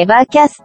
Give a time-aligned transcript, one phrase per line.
[0.00, 0.60] Evacast.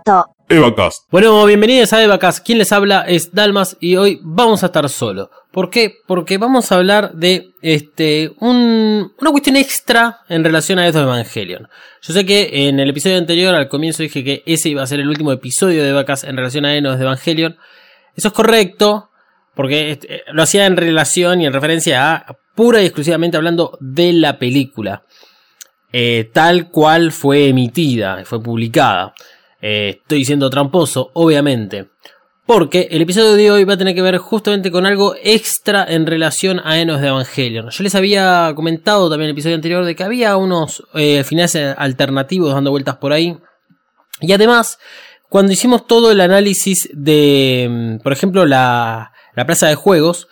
[0.48, 1.12] Evacast.
[1.12, 2.46] Bueno, bienvenidos a Evacast.
[2.46, 5.30] Quien les habla es Dalmas y hoy vamos a estar solo.
[5.52, 5.98] ¿Por qué?
[6.08, 11.04] Porque vamos a hablar de este un, una cuestión extra en relación a esto de
[11.04, 11.68] Evangelion.
[12.02, 15.02] Yo sé que en el episodio anterior, al comienzo, dije que ese iba a ser
[15.02, 17.58] el último episodio de Evacast en relación a Enos de Evangelion.
[18.16, 19.10] Eso es correcto,
[19.54, 24.14] porque este, lo hacía en relación y en referencia a pura y exclusivamente hablando de
[24.14, 25.04] la película.
[25.98, 29.14] Eh, tal cual fue emitida, fue publicada.
[29.62, 31.88] Eh, estoy siendo tramposo, obviamente.
[32.46, 36.06] Porque el episodio de hoy va a tener que ver justamente con algo extra en
[36.06, 37.70] relación a Enos de Evangelion.
[37.70, 41.56] Yo les había comentado también en el episodio anterior de que había unos eh, finales
[41.56, 43.38] alternativos dando vueltas por ahí.
[44.20, 44.80] Y además,
[45.30, 50.28] cuando hicimos todo el análisis de, mm, por ejemplo, la, la plaza de juegos,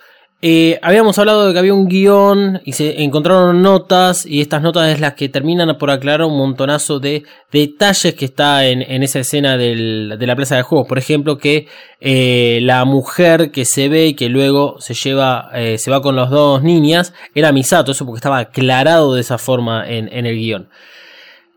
[0.46, 4.92] eh, habíamos hablado de que había un guion y se encontraron notas y estas notas
[4.92, 9.56] es las que terminan por aclarar un montonazo de detalles que está en, esa escena
[9.56, 10.86] de la plaza de juegos.
[10.86, 11.70] Por ejemplo, que
[12.02, 16.18] eh, la mujer que se ve y que luego se lleva, eh, se va con
[16.18, 20.36] las dos niñas, era Misato, eso porque estaba aclarado de esa forma en, en el
[20.36, 20.68] guion.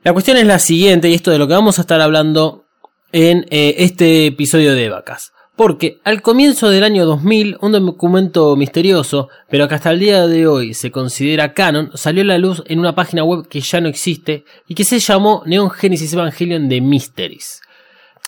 [0.05, 2.67] La cuestión es la siguiente y esto de lo que vamos a estar hablando
[3.11, 5.33] en este episodio de Vacas.
[5.57, 10.47] Porque al comienzo del año 2000, un documento misterioso, pero que hasta el día de
[10.47, 13.89] hoy se considera canon, salió a la luz en una página web que ya no
[13.89, 17.62] existe y que se llamó Neon Genesis Evangelion de Mysteries.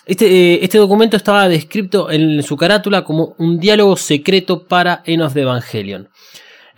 [0.06, 5.34] Este, eh, este, documento estaba descrito en su carátula como un diálogo secreto para Enos
[5.34, 6.09] de Evangelion.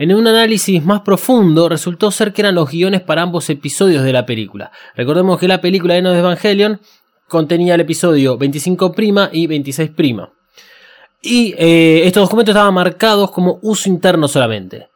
[0.00, 4.12] En un análisis más profundo resultó ser que eran los guiones para ambos episodios de
[4.12, 4.72] la película.
[4.96, 6.80] Recordemos que la película Enos de Evangelion
[7.28, 10.39] contenía el episodio 25' y 26'.
[11.22, 14.88] Y eh, estos documentos estaban marcados como uso interno solamente.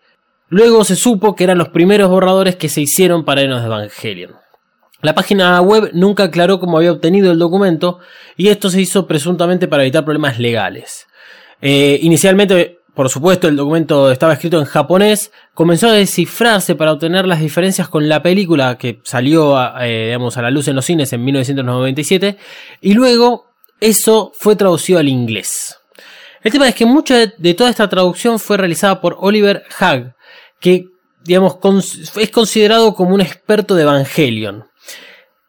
[0.49, 4.33] Luego se supo que eran los primeros borradores que se hicieron para Enos de Evangelion.
[5.05, 7.99] La página web nunca aclaró cómo había obtenido el documento
[8.39, 11.07] y esto se hizo presuntamente para evitar problemas legales.
[11.61, 17.27] Eh, inicialmente, por supuesto, el documento estaba escrito en japonés, comenzó a descifrarse para obtener
[17.27, 21.13] las diferencias con la película que salió eh, digamos, a la luz en los cines
[21.13, 22.39] en 1997
[22.81, 23.45] y luego
[23.81, 25.81] eso fue traducido al inglés.
[26.45, 30.15] El tema es que mucha de, toda esta traducción fue realizada por Oliver Hag,
[30.61, 30.85] que
[31.25, 31.57] digamos,
[32.17, 34.65] es considerado como un experto de Evangelion,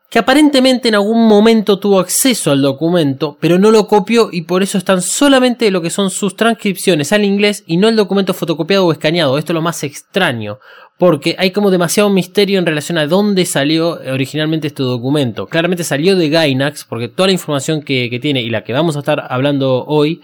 [0.10, 4.64] que aparentemente en algún momento tuvo acceso al documento, pero no lo copió y por
[4.64, 8.86] eso están solamente lo que son sus transcripciones al inglés y no el documento fotocopiado
[8.86, 9.38] o escaneado.
[9.38, 10.60] Esto es lo más extraño,
[10.98, 15.48] porque hay como demasiado misterio en relación a dónde salió originalmente este documento.
[15.48, 18.96] Claramente salió de Gainax, porque toda la información que, que tiene y la que vamos
[18.96, 20.22] a estar hablando hoy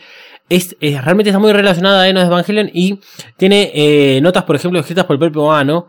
[0.51, 2.99] es, realmente está muy relacionada a Enos Evangelion y
[3.37, 5.87] tiene eh, notas, por ejemplo, escritas por el propio Ano.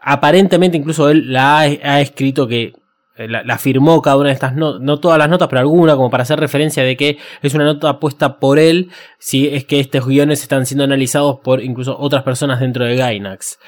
[0.00, 2.74] Aparentemente, incluso él la ha, escrito que
[3.16, 6.10] eh, la, firmó cada una de estas notas, no todas las notas, pero alguna, como
[6.10, 8.88] para hacer referencia de que es una nota puesta por él,
[9.18, 13.58] si es que estos guiones están siendo analizados por incluso otras personas dentro de Gainax.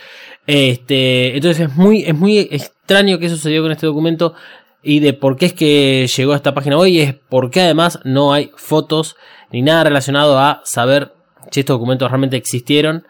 [0.46, 4.34] Este, entonces es muy, es muy extraño que sucedió con este documento
[4.86, 8.32] y de por qué es que llegó a esta página hoy, es porque además no
[8.32, 9.16] hay fotos
[9.50, 11.12] ni nada relacionado a saber
[11.50, 13.04] si estos documentos realmente existieron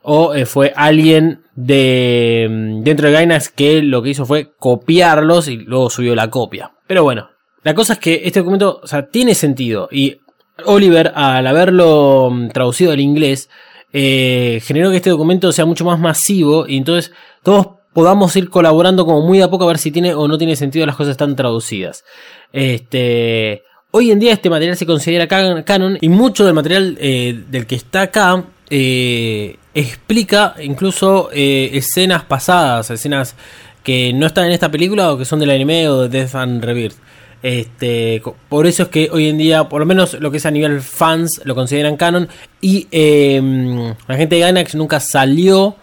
[0.00, 5.48] o eh, fue alguien de mm, dentro de Gainax que lo que hizo fue copiarlos
[5.48, 6.72] y luego subió la copia.
[6.86, 7.28] Pero bueno,
[7.62, 8.80] la cosa es que este documento,
[9.10, 10.22] tiene sentido y
[10.64, 13.50] Oliver al haberlo mm, traducido al inglés
[13.92, 17.12] eh, generó que este documento sea mucho más masivo y entonces
[17.42, 20.54] todos podamos ir colaborando como muy a poco a ver si tiene o no tiene
[20.54, 22.04] sentido las cosas están traducidas.
[22.52, 27.66] Este, Hoy en día este material se considera canon y mucho del material eh, del
[27.66, 33.34] que está acá eh, explica incluso eh, escenas pasadas, escenas
[33.82, 36.62] que no están en esta película o que son del anime o de Death and
[36.62, 36.98] Rebirth.
[37.42, 40.52] Este, por eso es que hoy en día, por lo menos lo que es a
[40.52, 42.28] nivel fans, lo consideran canon.
[42.60, 45.74] Y em, la gente de Gainax nunca salió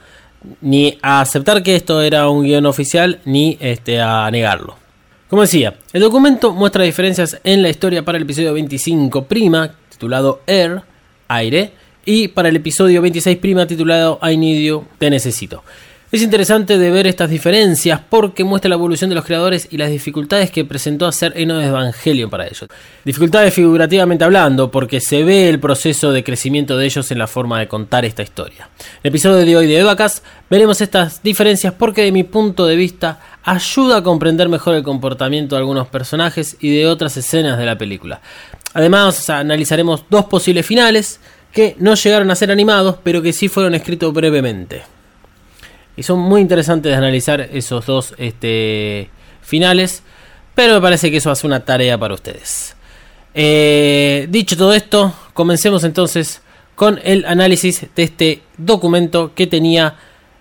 [0.61, 4.77] ni a aceptar que esto era un guion oficial, ni este, a negarlo.
[5.29, 10.41] Como decía, el documento muestra diferencias en la historia para el episodio 25 prima, titulado
[10.45, 10.81] Air,
[11.27, 11.71] aire,
[12.05, 15.63] y para el episodio 26 prima, titulado I Need You, te necesito.
[16.15, 20.49] Es interesante ver estas diferencias porque muestra la evolución de los creadores y las dificultades
[20.49, 22.67] que presentó hacer Eno de Evangelion para ellos.
[23.03, 27.59] Dificultades figurativamente hablando, porque se ve el proceso de crecimiento de ellos en la forma
[27.59, 28.69] de contar esta historia.
[28.79, 32.77] En el episodio de hoy de Evacas veremos estas diferencias porque de mi punto de
[32.77, 37.65] vista ayuda a comprender mejor el comportamiento de algunos personajes y de otras escenas de
[37.65, 38.21] la película.
[38.73, 41.19] Además analizaremos dos posibles finales
[41.51, 44.94] que no llegaron a ser animados pero que sí fueron escritos brevemente.
[45.97, 49.09] Y son muy interesantes de analizar esos dos este,
[49.41, 50.03] finales.
[50.53, 52.75] pero me parece que eso hace una tarea para ustedes.
[53.33, 56.41] Eh, dicho todo esto, comencemos entonces
[56.75, 59.95] con el análisis de este documento que tenía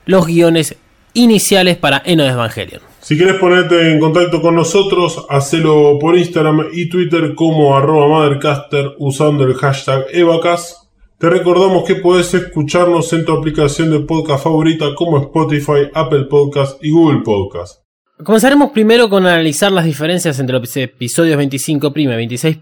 [0.06, 0.76] los guiones
[1.14, 2.80] iniciales para Eno Evangelion.
[3.00, 8.94] Si quieres ponerte en contacto con nosotros, hacelo por Instagram y Twitter como arroba Mothercaster
[8.98, 10.83] usando el hashtag Evacas.
[11.24, 16.76] Te recordamos que puedes escucharnos en tu aplicación de podcast favorita como Spotify, Apple Podcast
[16.84, 17.82] y Google Podcast.
[18.22, 22.60] Comenzaremos primero con analizar las diferencias entre los episodios 25' y 26'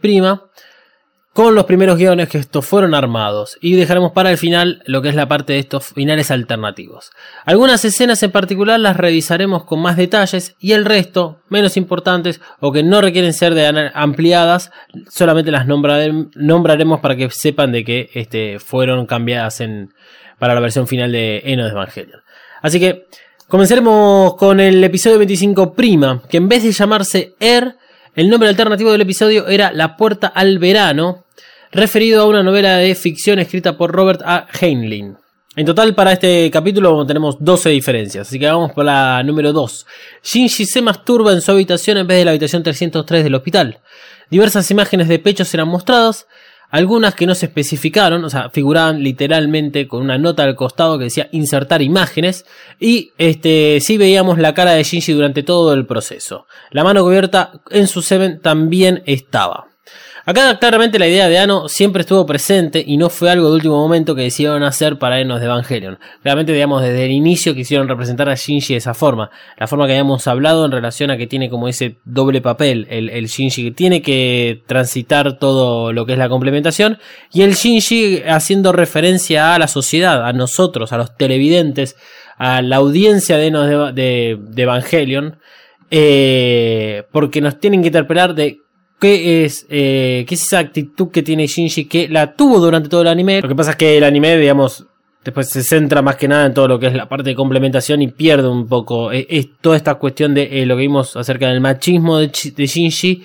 [1.33, 5.09] con los primeros guiones que estos fueron armados y dejaremos para el final lo que
[5.09, 7.11] es la parte de estos finales alternativos.
[7.47, 12.71] Algunas escenas en particular las revisaremos con más detalles y el resto, menos importantes o
[12.71, 13.53] que no requieren ser
[13.95, 14.73] ampliadas,
[15.09, 19.63] solamente las nombraremos para que sepan de que este, fueron cambiadas
[20.39, 22.21] para la versión final de Eno de Evangelion.
[22.61, 23.07] Así que
[23.49, 27.77] comenzaremos con el episodio 25 Prima, que en vez de llamarse Er,
[28.15, 31.22] el nombre alternativo del episodio era La Puerta al Verano,
[31.73, 34.47] referido a una novela de ficción escrita por Robert A.
[34.61, 35.17] Heinlein.
[35.57, 39.87] En total para este capítulo tenemos 12 diferencias, así que vamos por la número 2.
[40.23, 43.79] Shinji se masturba en su habitación en vez de la habitación 303 del hospital.
[44.31, 46.27] Diversas imágenes de pechos eran mostradas,
[46.71, 51.05] algunas que no se especificaron, o sea, figuraban literalmente con una nota al costado que
[51.05, 52.47] decía insertar imágenes.
[52.81, 56.47] Y este, sí veíamos la cara de Shinji durante todo el proceso.
[56.71, 59.72] La mano cubierta en su semen también estaba.
[60.25, 63.77] Acá claramente la idea de Ano siempre estuvo presente y no fue algo de último
[63.77, 65.99] momento que decidieron hacer para Enos de Evangelion.
[66.23, 69.31] Claramente, digamos, desde el inicio quisieron representar a Shinji de esa forma.
[69.59, 73.27] La forma que habíamos hablado en relación a que tiene como ese doble papel, el,
[73.27, 76.99] Shinji que tiene que transitar todo lo que es la complementación
[77.33, 81.97] y el Shinji haciendo referencia a la sociedad, a nosotros, a los televidentes,
[82.39, 85.39] a la audiencia de Enos de, Evangelion.
[85.91, 88.63] Eh, porque nos tienen que interpelar de
[89.03, 93.03] qué es, eh, qué es esa actitud que tiene Shinji que la tuvo durante todo
[93.03, 93.43] el anime.
[93.43, 94.87] Lo que pasa es que el anime, digamos,
[95.25, 98.01] después se centra más que nada en todo lo que es la parte de complementación
[98.01, 101.61] y pierde un poco eh, toda esta cuestión de eh, lo que vimos acerca del
[101.61, 103.25] machismo de, Shinji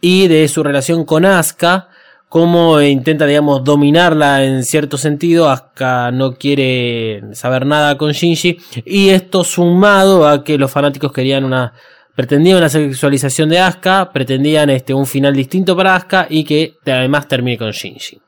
[0.00, 1.88] y de su relación con Asuka.
[2.30, 5.50] Cómo intenta, digamos, dominarla en cierto sentido.
[5.50, 8.56] Asuka no quiere saber nada con Shinji.
[8.86, 11.74] Y esto sumado a que los fanáticos querían una
[12.14, 17.28] pretendían la sexualización de Asuka, pretendían este, un final distinto para Asuka y que además
[17.28, 18.20] termine con Shinji.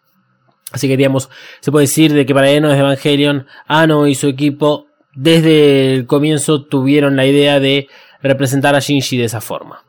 [0.73, 1.11] Así que
[1.61, 6.07] se puede decir de que para Eno de Evangelion, Ano y su equipo desde el
[6.07, 7.89] comienzo tuvieron la idea de
[8.23, 9.85] representar a Shinji de esa forma.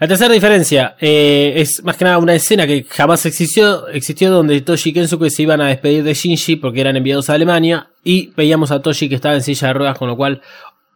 [0.00, 4.60] La tercera diferencia eh, es más que nada una escena que jamás existió, existió donde
[4.60, 8.30] Toshi y Kensuke se iban a despedir de Shinji porque eran enviados a Alemania y
[8.36, 10.40] veíamos a Toshi que estaba en silla de ruedas con lo cual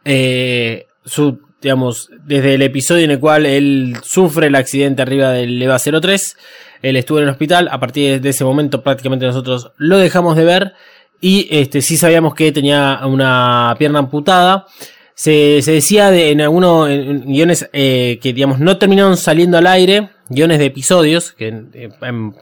[0.05, 5.62] eh, su digamos, desde el episodio en el cual él sufre el accidente arriba del
[5.62, 6.37] EVA 03,
[6.82, 10.44] él estuvo en el hospital, a partir de ese momento prácticamente nosotros lo dejamos de
[10.44, 10.73] ver
[11.20, 14.67] y este, sí sabíamos que tenía una pierna amputada.
[15.14, 20.58] Se, decía de, en algunos guiones eh, que digamos no terminaron saliendo al aire, guiones
[20.58, 21.91] de episodios que, eh,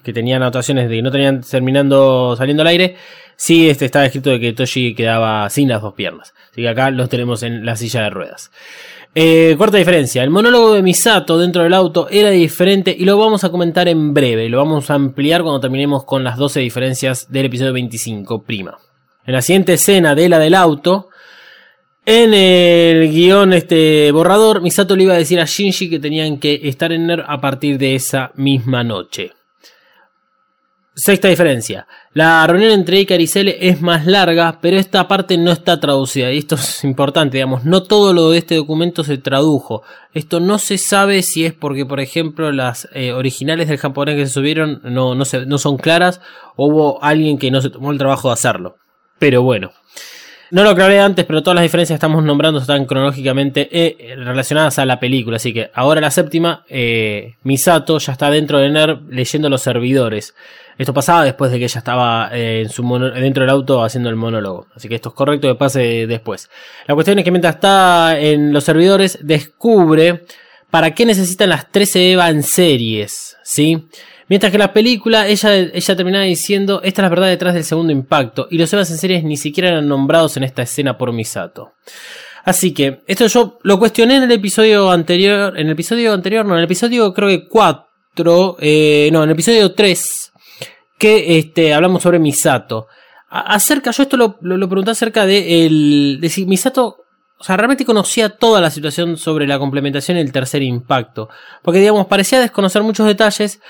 [0.02, 2.97] que tenían anotaciones de que no tenían terminando saliendo al aire,
[3.37, 6.33] sí este, estaba escrito de que Toshi quedaba sin las dos piernas.
[6.50, 8.50] Así que acá los tenemos en la silla de ruedas.
[9.12, 13.43] Eh, cuarta diferencia, el monólogo de Misato dentro del auto era diferente y lo vamos
[13.43, 17.47] a comentar en breve, lo vamos a ampliar cuando terminemos con las 12 diferencias del
[17.47, 18.79] episodio 25, prima.
[19.26, 21.09] En la siguiente escena de la del auto,
[22.07, 26.61] en el guion este borrador, Misato le iba a decir a Shinji que tenían que
[26.62, 29.33] estar en NER a partir de esa misma noche.
[30.94, 31.87] Sexta diferencia.
[32.12, 36.32] La reunión entre Icar y Cele es más larga, pero esta parte no está traducida.
[36.32, 37.64] Y esto es importante, digamos.
[37.64, 39.82] No todo lo de este documento se tradujo.
[40.12, 44.26] Esto no se sabe si es porque, por ejemplo, las eh, originales del japonés que
[44.26, 46.20] se subieron no, no, son claras
[46.56, 48.76] o hubo alguien que no se tomó el trabajo de hacerlo.
[49.20, 49.70] Pero bueno.
[50.50, 54.80] No lo aclaré antes, pero todas las diferencias que estamos nombrando están cronológicamente eh, relacionadas
[54.80, 55.37] a la película.
[55.37, 60.35] Así que ahora la séptima, eh, Misato ya está dentro de NER leyendo los servidores.
[60.80, 62.82] Esto pasaba después de que ella estaba eh, en su
[63.14, 64.66] dentro del auto haciendo el monólogo.
[64.75, 66.49] Así que esto es correcto que pase después.
[66.87, 70.25] La cuestión es que mientras está en los servidores, descubre
[70.70, 73.37] para qué necesitan las 13 EVA en series.
[73.42, 73.88] ¿Sí?
[74.26, 77.92] Mientras que la película, ella, ella terminaba diciendo, esta es la verdad detrás del segundo
[77.92, 81.75] impacto, y los Evas en series ni siquiera eran nombrados en esta escena por Misato.
[82.42, 86.54] Así que, esto yo lo cuestioné en el episodio anterior, en el episodio anterior, no,
[86.54, 90.19] en el episodio creo que 4, eh, no, en el episodio 3,
[91.00, 92.87] que este, hablamos sobre Misato.
[93.28, 96.99] acerca, yo esto lo, lo, pregunté acerca de, el, de si Misato
[97.40, 101.30] o sea, realmente conocía toda la situación sobre la complementación y el tercer impacto.
[101.62, 103.61] Porque, digamos, parecía desconocer muchos detalles.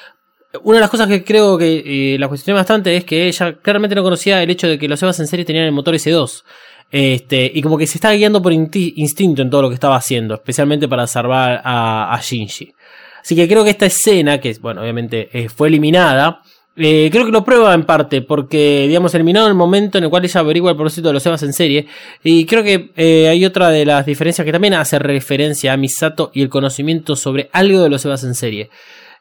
[0.65, 3.95] Una de las cosas que creo que eh, la cuestioné bastante es que ella claramente
[3.95, 6.43] no conocía el hecho de que los Evas en serie tenían el motor S2.
[6.91, 10.35] Este, y como que se estaba guiando por instinto en todo lo que estaba haciendo,
[10.35, 12.75] especialmente para salvar a, Shinji.
[13.23, 16.43] Así que creo que esta escena, que bueno, obviamente eh, fue eliminada,
[16.77, 20.25] eh, creo que lo prueba en parte, porque, digamos, eliminado el momento en el cual
[20.25, 21.87] ella averigua el propósito de los Evas en serie.
[22.23, 26.31] Y creo que eh, hay otra de las diferencias que también hace referencia a Misato
[26.33, 28.71] y el conocimiento sobre algo de los Evas en serie.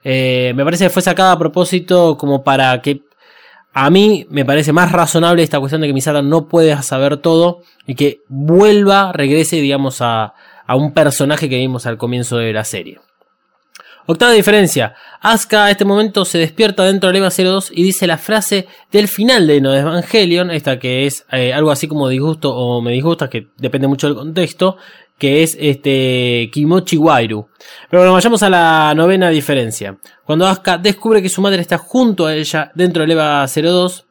[0.03, 3.01] Eh, me parece que fue sacada a propósito como para que
[3.73, 7.61] a mí me parece más razonable esta cuestión de que Misato no puede saber todo
[7.85, 10.33] y que vuelva, regrese, digamos, a,
[10.65, 12.99] a un personaje que vimos al comienzo de la serie.
[14.11, 14.95] Octava diferencia.
[15.21, 19.07] Asuka a este momento se despierta dentro del EVA 02 y dice la frase del
[19.07, 23.29] final de No Evangelion, esta que es eh, algo así como disgusto o me disgusta,
[23.29, 24.77] que depende mucho del contexto,
[25.19, 27.49] que es este Kimochi Wairu.
[27.87, 29.99] Pero bueno, vayamos a la novena diferencia.
[30.25, 34.07] Cuando Asuka descubre que su madre está junto a ella dentro del EVA 02,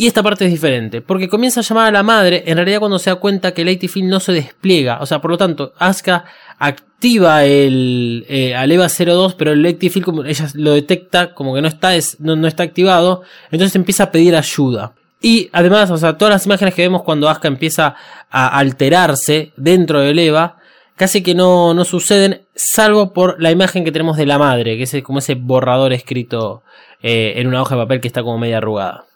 [0.00, 2.98] y esta parte es diferente, porque comienza a llamar a la madre en realidad cuando
[2.98, 4.98] se da cuenta que el AT no se despliega.
[5.02, 6.24] O sea, por lo tanto, Asuka
[6.58, 11.60] activa el eh, al EVA 02, pero el Field como ella lo detecta como que
[11.60, 14.94] no está, no, está activado, entonces empieza a pedir ayuda.
[15.20, 17.94] Y además, o sea, todas las imágenes que vemos cuando Asuka empieza
[18.30, 20.56] a alterarse dentro del EVA,
[20.96, 24.84] casi que no, no suceden, salvo por la imagen que tenemos de la madre, que
[24.84, 26.62] es como ese borrador escrito
[27.02, 29.09] eh, en una hoja de papel que está como media arrugada.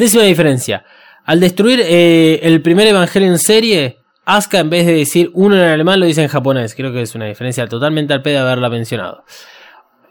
[0.00, 0.82] Décima diferencia.
[1.26, 5.60] Al destruir eh, el primer evangelio en serie, Asuka en vez de decir uno en
[5.60, 6.74] alemán lo dice en japonés.
[6.74, 9.24] Creo que es una diferencia totalmente al pedo de haberla mencionado.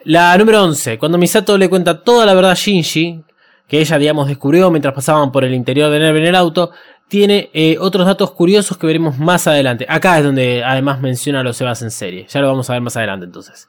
[0.04, 1.00] La número 11.
[1.00, 3.24] Cuando Misato le cuenta toda la verdad a Shinji,
[3.68, 6.70] que ella, digamos, descubrió mientras pasaban por el interior de Nerv en el auto,
[7.08, 9.88] tiene eh, otros datos curiosos que veremos más adelante.
[9.90, 12.28] Acá es donde además menciona los Sebas en serie.
[12.30, 13.68] Ya lo vamos a ver más adelante entonces.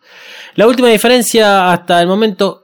[0.55, 2.60] La última diferencia hasta el momento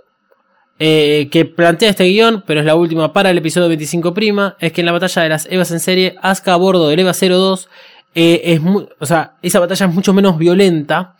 [0.78, 4.72] eh, que plantea este guion, pero es la última para el episodio 25 prima, es
[4.72, 7.68] que en la batalla de las Evas en serie, Asuka a bordo del Eva 02,
[8.14, 8.60] eh, es
[8.98, 11.16] o sea, esa batalla es mucho menos violenta.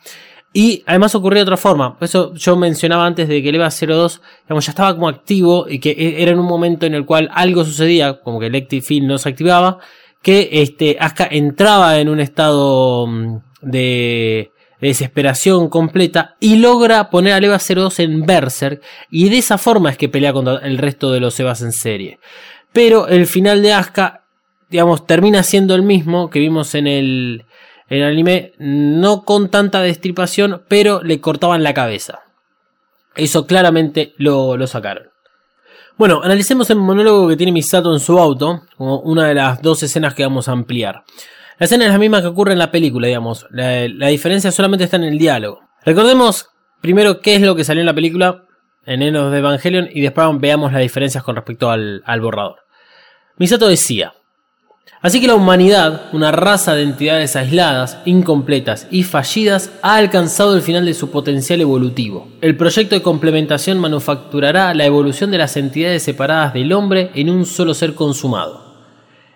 [0.53, 1.99] Y además ocurrió de otra forma.
[1.99, 5.67] Por eso yo mencionaba antes de que el EVA 02 digamos, ya estaba como activo
[5.69, 8.55] y que e, era en un momento en el cual algo sucedía, como que el
[8.55, 9.77] Electric Field no se activaba,
[10.21, 17.43] que este, Asuka entraba en un estado mm, de, desesperación completa y logra poner al
[17.43, 21.19] EVA 02 en Berserk y de esa forma es que pelea contra el resto de
[21.19, 22.19] los EVAs en serie.
[22.73, 24.23] Pero el final de Asuka,
[24.69, 27.45] digamos, termina siendo el mismo que vimos en el,
[27.89, 32.19] en el anime, no con tanta destripación, pero le cortaban la cabeza.
[33.15, 35.09] Eso claramente lo, lo sacaron.
[35.97, 39.81] Bueno, analicemos el monólogo que tiene Misato en su auto, como una de las dos
[39.81, 41.03] escenas que vamos a ampliar.
[41.59, 43.47] La escena es la misma que ocurre en la película, digamos.
[43.49, 45.61] La, diferencia solamente está en el diálogo.
[45.83, 46.49] Recordemos
[46.81, 48.45] primero qué es lo que salió en la película,
[48.85, 52.57] en Enos de Evangelion, y después veamos las diferencias con respecto al, borrador.
[53.37, 54.13] Misato decía,
[55.01, 60.61] Así que la humanidad, una raza de entidades aisladas, incompletas y fallidas, ha alcanzado el
[60.61, 62.27] final de su potencial evolutivo.
[62.41, 67.45] El proyecto de complementación manufacturará la evolución de las entidades separadas del hombre en un
[67.45, 68.67] solo ser consumado.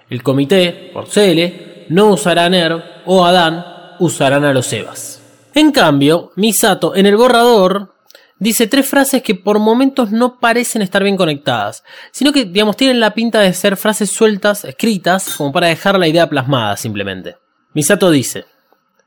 [0.09, 3.65] El comité, por CL, no usará a Nerv o Adán
[3.99, 5.21] usarán a los Evas.
[5.53, 7.93] En cambio, Misato en el borrador
[8.39, 13.01] dice tres frases que por momentos no parecen estar bien conectadas, sino que, digamos, tienen
[13.01, 17.35] la pinta de ser frases sueltas, escritas, como para dejar la idea plasmada simplemente.
[17.73, 18.45] Misato dice,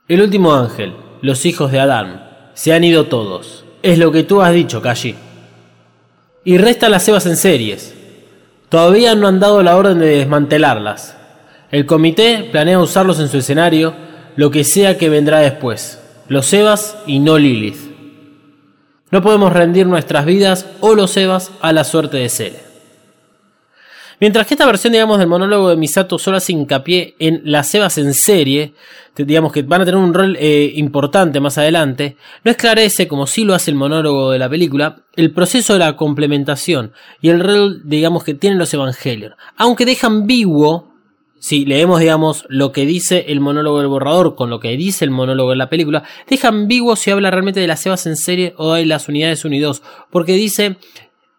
[0.06, 3.64] el último ángel, los hijos de Adán, se han ido todos.
[3.82, 5.14] Es lo que tú has dicho, Kashi.
[6.44, 7.94] Y restan las Evas en series.
[8.68, 11.16] Todavía no han dado la orden de desmantelarlas.
[11.70, 13.94] El comité planea usarlos en su escenario,
[14.36, 16.00] lo que sea que vendrá después.
[16.28, 17.94] Los Evas y no Lilith.
[19.10, 22.74] No podemos rendir nuestras vidas o los Evas a la suerte de Cele.
[24.20, 27.98] Mientras que esta versión, digamos, del monólogo de Misato solo hace hincapié en las Evas
[27.98, 28.74] en serie,
[29.16, 33.44] digamos que van a tener un rol eh, importante más adelante, no esclarece, como sí
[33.44, 37.82] lo hace el monólogo de la película, el proceso de la complementación y el rol,
[37.84, 39.34] digamos, que tienen los Evangelion.
[39.56, 40.93] Aunque deja ambiguo
[41.44, 45.10] si leemos, digamos, lo que dice el monólogo del borrador con lo que dice el
[45.10, 48.72] monólogo de la película, deja ambiguo si habla realmente de las Sebas en serie o
[48.72, 49.82] de las unidades 1 y 2.
[50.08, 50.78] Porque dice,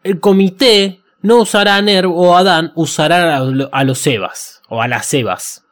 [0.03, 4.87] el comité no usará a Nerv o a Dan, usará a los Sebas o a
[4.87, 5.65] las Sebas.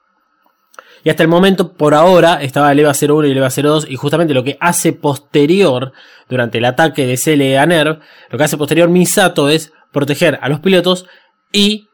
[1.03, 3.85] Y hasta el momento, por ahora, estaba el EVA 01 y el EVA 02.
[3.87, 5.93] Y justamente lo que hace posterior,
[6.27, 7.99] durante el ataque de CL a Nerv,
[8.31, 11.05] lo que hace posterior Misato es proteger a los pilotos
[11.51, 11.89] y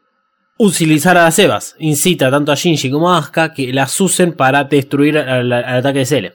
[0.62, 1.74] utilizar a las Evas.
[1.78, 6.06] Incita tanto a Shinji como a Asuka que las usen para destruir al, ataque de
[6.06, 6.34] Cele.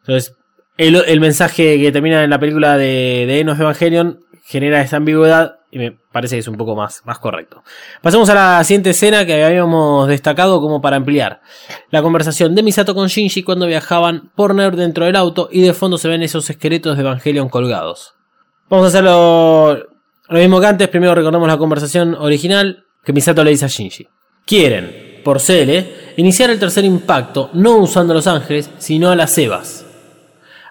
[0.00, 0.36] Entonces,
[0.76, 5.56] el, el, mensaje que termina en la película de, de Enos Evangelion genera esta ambigüedad
[5.70, 7.62] y me parece que es un poco más, más correcto.
[8.02, 11.40] Pasemos a la siguiente escena que habíamos destacado como para ampliar.
[11.90, 15.72] La conversación de Misato con Shinji cuando viajaban por Nerd dentro del auto y de
[15.72, 18.14] fondo se ven esos esqueletos de Evangelion colgados.
[18.68, 19.86] Vamos a hacerlo
[20.28, 20.88] lo mismo que antes.
[20.88, 24.06] Primero recordamos la conversación original que Misato le dice a Shinji.
[24.44, 29.36] Quieren, por Cele, iniciar el tercer impacto no usando a los ángeles, sino a las
[29.38, 29.86] Evas.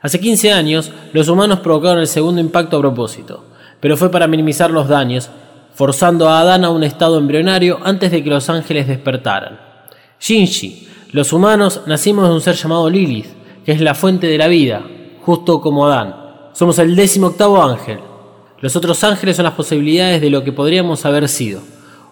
[0.02, 4.72] Hace 15 años, los humanos provocaron el segundo impacto a propósito pero fue para minimizar
[4.72, 5.30] los daños,
[5.74, 9.60] forzando a Adán a un estado embrionario antes de que los ángeles despertaran.
[10.20, 13.28] Shinji, los humanos nacimos de un ser llamado Lilith,
[13.66, 14.84] que es la fuente de la vida,
[15.22, 16.16] justo como Adán.
[16.54, 18.00] Somos el décimo octavo ángel.
[18.60, 21.62] Los otros ángeles son las posibilidades de lo que podríamos haber sido,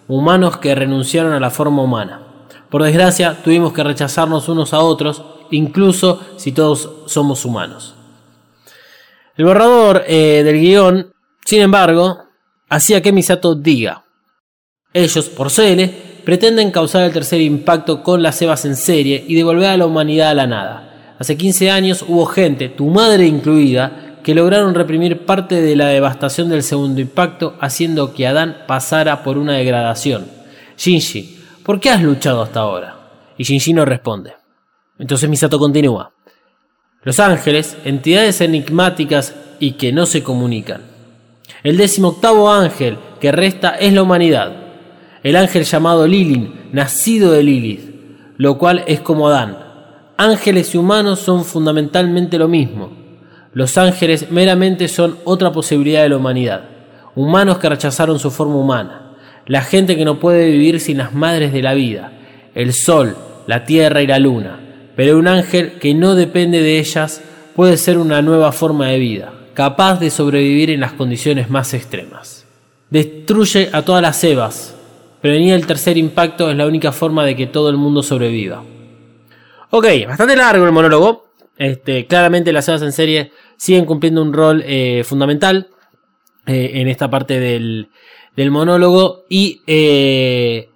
[0.08, 2.22] humanos que renunciaron a la forma humana.
[2.70, 7.94] Por desgracia, tuvimos que rechazarnos unos a otros, incluso si todos somos humanos.
[9.36, 11.12] El borrador eh, del guion
[11.48, 12.24] sin embargo,
[12.68, 14.04] hacía que Misato diga,
[14.92, 15.82] ellos, por CL,
[16.22, 20.28] pretenden causar el tercer impacto con las cebas en serie y devolver a la humanidad
[20.28, 21.14] a la nada.
[21.18, 26.48] Hace 15 años hubo gente, tu madre incluida, que lograron reprimir parte de la devastación
[26.48, 30.26] del segundo impacto, haciendo que Adán pasara por una degradación.
[30.76, 32.96] Shinji, ¿por qué has luchado hasta ahora?
[33.36, 34.34] Y Shinji no responde.
[34.98, 36.12] Entonces Misato continúa.
[37.02, 40.82] Los ángeles, entidades enigmáticas y que no se comunican.
[41.62, 44.52] El décimo octavo ángel que resta es la humanidad.
[45.22, 49.58] El ángel llamado Lilin, nacido de Lilith, lo cual es como Adán.
[50.16, 52.97] Ángeles y humanos son fundamentalmente lo mismo.
[53.58, 56.62] Los ángeles meramente son otra posibilidad de la humanidad.
[57.16, 59.16] Humanos que rechazaron su forma humana.
[59.46, 62.12] La gente que no puede vivir sin las madres de la vida.
[62.54, 63.16] El sol,
[63.48, 64.60] la tierra y la luna.
[64.94, 67.20] Pero un ángel que no depende de ellas
[67.56, 72.46] puede ser una nueva forma de vida capaz de sobrevivir en las condiciones más extremas.
[72.90, 74.76] Destruye a todas las Evas.
[75.20, 78.62] Prevenir el tercer impacto es la única forma de que todo el mundo sobreviva.
[79.70, 81.27] Ok, bastante largo el monólogo.
[81.58, 85.68] Este, claramente las Evas en serie siguen cumpliendo un rol eh, fundamental
[86.46, 87.90] eh, en esta parte del,
[88.50, 89.24] monólogo.
[89.28, 90.70] Y eh,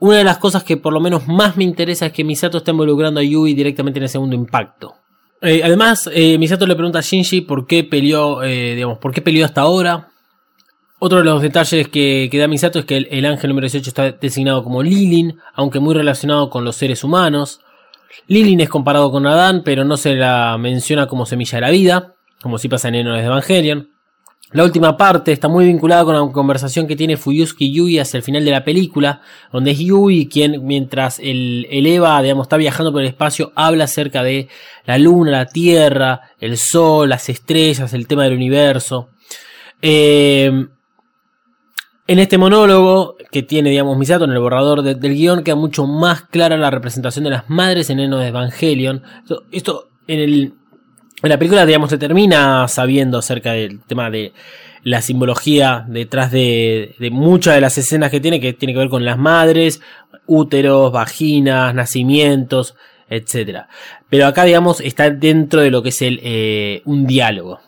[0.00, 2.72] una de las cosas que por lo menos más me interesa es que Misato está
[2.72, 4.96] involucrando a Yui directamente en el segundo impacto.
[5.40, 10.08] Además, Misato le pregunta a Shinji por qué peleó, digamos, por qué peleó hasta ahora.
[10.98, 14.64] Otro de los detalles que, da Misato es que el, ángel número 18 está designado
[14.64, 17.60] como Lilin, aunque muy relacionado con los seres humanos.
[18.26, 22.14] Lilin es comparado con Adán, pero no se la menciona como semilla de la vida,
[22.42, 23.88] como si pasa en Enones de Evangelion.
[24.52, 28.18] La última parte está muy vinculada con la conversación que tiene Fuyusuki y Yui hacia
[28.18, 29.20] el final de la película,
[29.52, 34.22] donde es Yui quien, mientras el, Eva, digamos, está viajando por el espacio, habla acerca
[34.22, 34.48] de
[34.84, 39.08] la luna, la tierra, el sol, las estrellas, el tema del universo.
[39.82, 40.66] Eh,
[42.08, 46.22] en este monólogo que tiene, digamos, Misato en el borrador del guion, queda mucho más
[46.22, 49.02] clara la representación de las madres en Eno de Evangelion.
[49.50, 50.54] esto en el
[51.22, 54.32] en la película, digamos, se termina sabiendo acerca del tema de
[54.82, 59.04] la simbología detrás de, muchas de las escenas que tiene, que tiene que ver con
[59.04, 59.80] las madres,
[60.26, 62.76] úteros, vaginas, nacimientos,
[63.08, 63.62] etc.
[64.10, 67.60] Pero acá, digamos, está dentro de lo que es el, eh, un diálogo.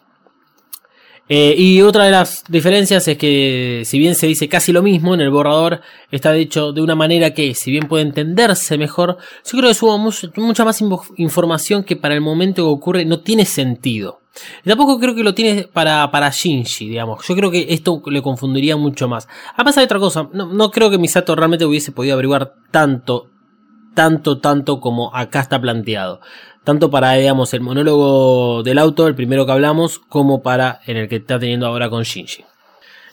[1.28, 5.14] Eh, y otra de las diferencias es que si bien se dice casi lo mismo,
[5.14, 9.58] en el borrador está dicho de una manera que si bien puede entenderse mejor, yo
[9.58, 10.82] creo que subo mucha más
[11.16, 14.20] información que para el momento que ocurre no tiene sentido.
[14.64, 17.26] Y tampoco creo que lo tiene para, para Shinji, digamos.
[17.26, 19.28] Yo creo que esto le confundiría mucho más.
[19.54, 23.26] Además hay otra cosa, no, no creo que Misato realmente hubiese podido averiguar tanto,
[23.94, 26.20] tanto, tanto como acá está planteado
[26.68, 31.08] tanto para, digamos, el monólogo del auto, el primero que hablamos, como para en el
[31.08, 32.44] que está teniendo ahora con Shinji.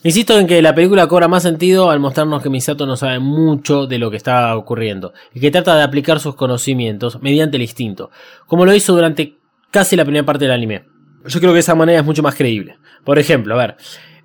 [0.02, 3.86] Insisto en que la película cobra más sentido al mostrarnos que Misato no sabe mucho
[3.86, 8.10] de lo que está ocurriendo y que trata de aplicar sus conocimientos mediante el instinto,
[8.46, 9.38] como lo hizo durante
[9.70, 10.84] casi la primera parte del anime.
[11.24, 12.76] Yo creo que esa manera es mucho más creíble.
[13.04, 13.76] Por ejemplo, a ver,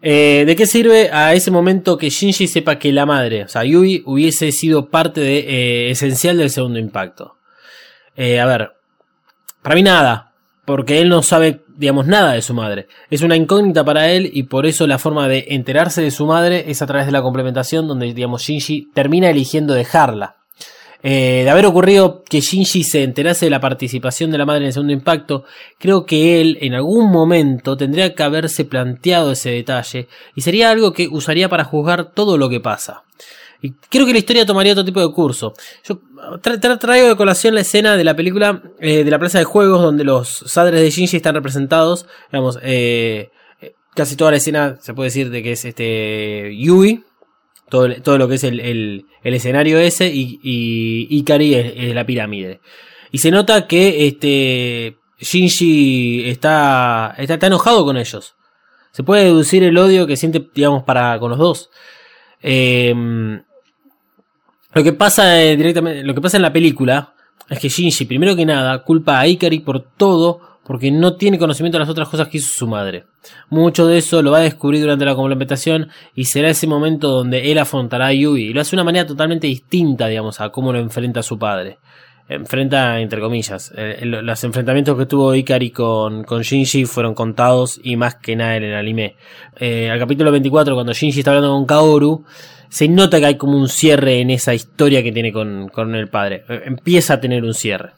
[0.01, 3.63] eh, ¿de qué sirve a ese momento que Shinji sepa que la madre, o sea,
[3.63, 7.37] Yui, hubiese sido parte de, eh, esencial del segundo impacto?
[8.17, 8.71] Eh, a ver,
[9.61, 10.31] para mí nada,
[10.65, 12.87] porque él no sabe, digamos, nada de su madre.
[13.09, 16.65] Es una incógnita para él y por eso la forma de enterarse de su madre
[16.67, 20.35] es a través de la complementación donde, digamos, Shinji termina eligiendo dejarla.
[21.03, 24.67] Eh, de haber ocurrido que Shinji se enterase de la participación de la madre en
[24.67, 25.45] el segundo impacto,
[25.79, 30.93] creo que él en algún momento tendría que haberse planteado ese detalle y sería algo
[30.93, 33.01] que usaría para juzgar todo lo que pasa.
[33.61, 35.53] Y creo que la historia tomaría otro tipo de curso.
[35.83, 35.99] Yo
[36.41, 40.03] traigo de colación la escena de la película eh, de la plaza de juegos donde
[40.03, 42.07] los sadres de Shinji están representados.
[42.31, 43.29] Digamos, eh,
[43.93, 47.03] casi toda la escena se puede decir de que es este Yui.
[47.69, 52.59] Todo, todo lo que es el, escenario ese y, y Ikari es, la pirámide.
[53.11, 58.35] Y se nota que este Shinji está, está, está enojado con ellos.
[58.91, 61.69] Se puede deducir el odio que siente, digamos, para con los dos.
[62.41, 62.93] Eh,
[64.73, 67.13] lo que pasa eh, directamente, lo que pasa en la película
[67.49, 71.77] es que Shinji, primero que nada, culpa a Ikari por todo porque no tiene conocimiento
[71.77, 73.05] de las otras cosas que hizo su madre.
[73.49, 77.51] Mucho de eso lo va a descubrir durante la complementación y será ese momento donde
[77.51, 80.71] él afrontará a Yui y lo hace de una manera totalmente distinta, digamos, a cómo
[80.71, 81.79] lo enfrenta a su padre.
[82.33, 87.97] Enfrenta, entre comillas, eh, los enfrentamientos que tuvo Ikari con, con Shinji fueron contados y
[87.97, 89.17] más que nada en el anime.
[89.59, 92.25] Eh, al capítulo 24, cuando Shinji está hablando con Kaoru,
[92.69, 96.45] se nota que hay como un cierre en esa historia que tiene con, el padre.
[96.47, 97.91] Eh, empieza a tener un cierre.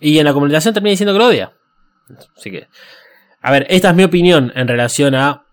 [0.00, 1.52] Y en la comunicación termina diciendo que lo odia.
[2.36, 2.66] Así que.
[3.40, 5.44] A ver, esta es mi opinión en relación a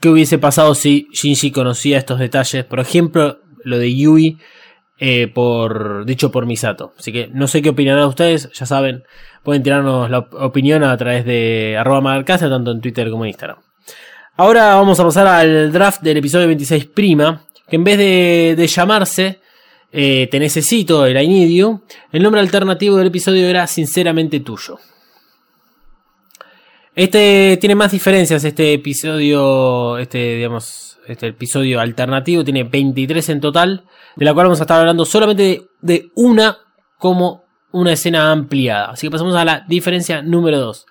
[0.00, 2.64] qué hubiese pasado si Shinji conocía estos detalles.
[2.64, 4.38] Por ejemplo, lo de Yui,
[4.98, 6.92] eh, por, dicho por Misato.
[6.98, 9.04] Así que no sé qué opinarán ustedes, ya saben.
[9.42, 13.58] Pueden tirarnos la opinión a través de arroba tanto en Twitter como en Instagram.
[14.36, 19.40] Ahora vamos a pasar al draft del episodio 26 prima que en vez de, llamarse
[19.92, 21.60] eh, Te necesito, el I
[22.12, 24.78] el nombre alternativo del episodio era Sinceramente tuyo.
[26.94, 33.84] Este tiene más diferencias, este episodio, este, digamos, este episodio alternativo tiene 23 en total,
[34.16, 36.58] de la cual vamos a estar hablando solamente de, una
[36.98, 38.90] como una escena ampliada.
[38.90, 40.86] Así que pasamos a la diferencia número 2.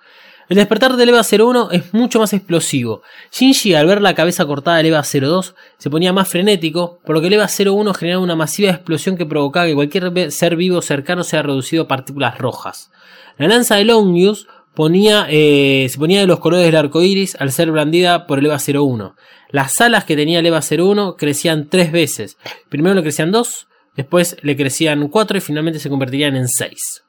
[0.48, 3.02] El despertar del EVA 01 es mucho más explosivo.
[3.30, 7.20] Shinji al ver la cabeza cortada del EVA 02 se ponía más frenético, por lo
[7.20, 11.22] que el EVA 01 generaba una masiva explosión que provocaba que cualquier ser vivo cercano
[11.22, 12.90] sea reducido a partículas rojas.
[13.36, 17.52] La lanza de Longius ponía, eh, se ponía de los colores del arco iris al
[17.52, 19.14] ser blandida por el EVA 01.
[19.50, 22.36] Las alas que tenía el EVA 01 crecían tres veces.
[22.68, 27.02] Primero le crecían dos, después le crecían cuatro y finalmente se convertirían en seis.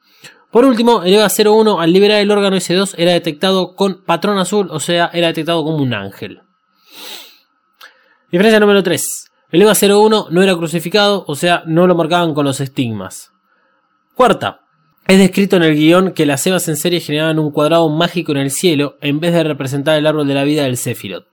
[0.50, 4.68] Por último, el EVA 01 al liberar el órgano S2 era detectado con patrón azul,
[4.70, 6.42] o sea, era detectado como un ángel.
[8.32, 9.30] Diferencia número 3.
[9.52, 13.30] El EVA 01 no era crucificado, o sea, no lo marcaban con los estigmas.
[14.14, 14.60] Cuarta.
[15.06, 18.38] Es descrito en el guion que las Evas en serie generaban un cuadrado mágico en
[18.38, 21.26] el cielo en vez de representar el árbol de la vida del Sephiroth.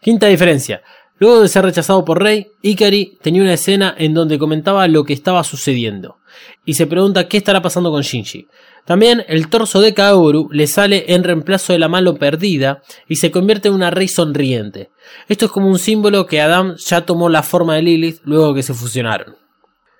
[0.00, 0.82] Quinta diferencia.
[1.18, 5.12] Luego de ser rechazado por Rey, Ikari tenía una escena en donde comentaba lo que
[5.12, 6.16] estaba sucediendo
[6.64, 8.48] y se pregunta qué estará pasando con Shinji.
[8.86, 13.30] También el torso de Kaoru le sale en reemplazo de la mano perdida y se
[13.30, 14.90] convierte en una rey sonriente.
[15.28, 18.62] Esto es como un símbolo que Adam ya tomó la forma de Lilith luego que
[18.62, 19.36] se fusionaron.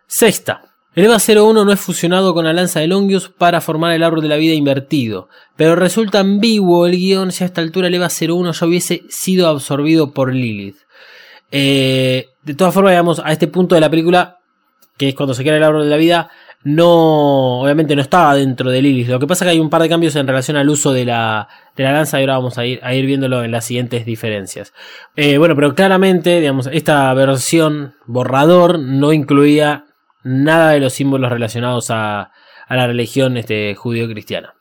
[0.06, 0.69] Sexta.
[0.92, 4.22] El EVA 01 no es fusionado con la lanza de Longius para formar el árbol
[4.22, 8.08] de la vida invertido, pero resulta ambiguo el guion si a esta altura el EVA
[8.08, 10.78] 01 ya hubiese sido absorbido por Lilith.
[11.52, 14.38] Eh, de todas formas, digamos, a este punto de la película,
[14.96, 16.28] que es cuando se crea el árbol de la vida,
[16.64, 19.08] no, obviamente no estaba dentro de Lilith.
[19.08, 21.04] Lo que pasa es que hay un par de cambios en relación al uso de
[21.04, 24.72] la, de la lanza y ahora vamos a ir, viéndolo en las siguientes diferencias.
[25.14, 29.84] Eh, bueno, pero claramente, digamos, esta versión borrador no incluía
[30.22, 32.30] nada de los símbolos relacionados a,
[32.68, 34.54] la religión este, judío-cristiana.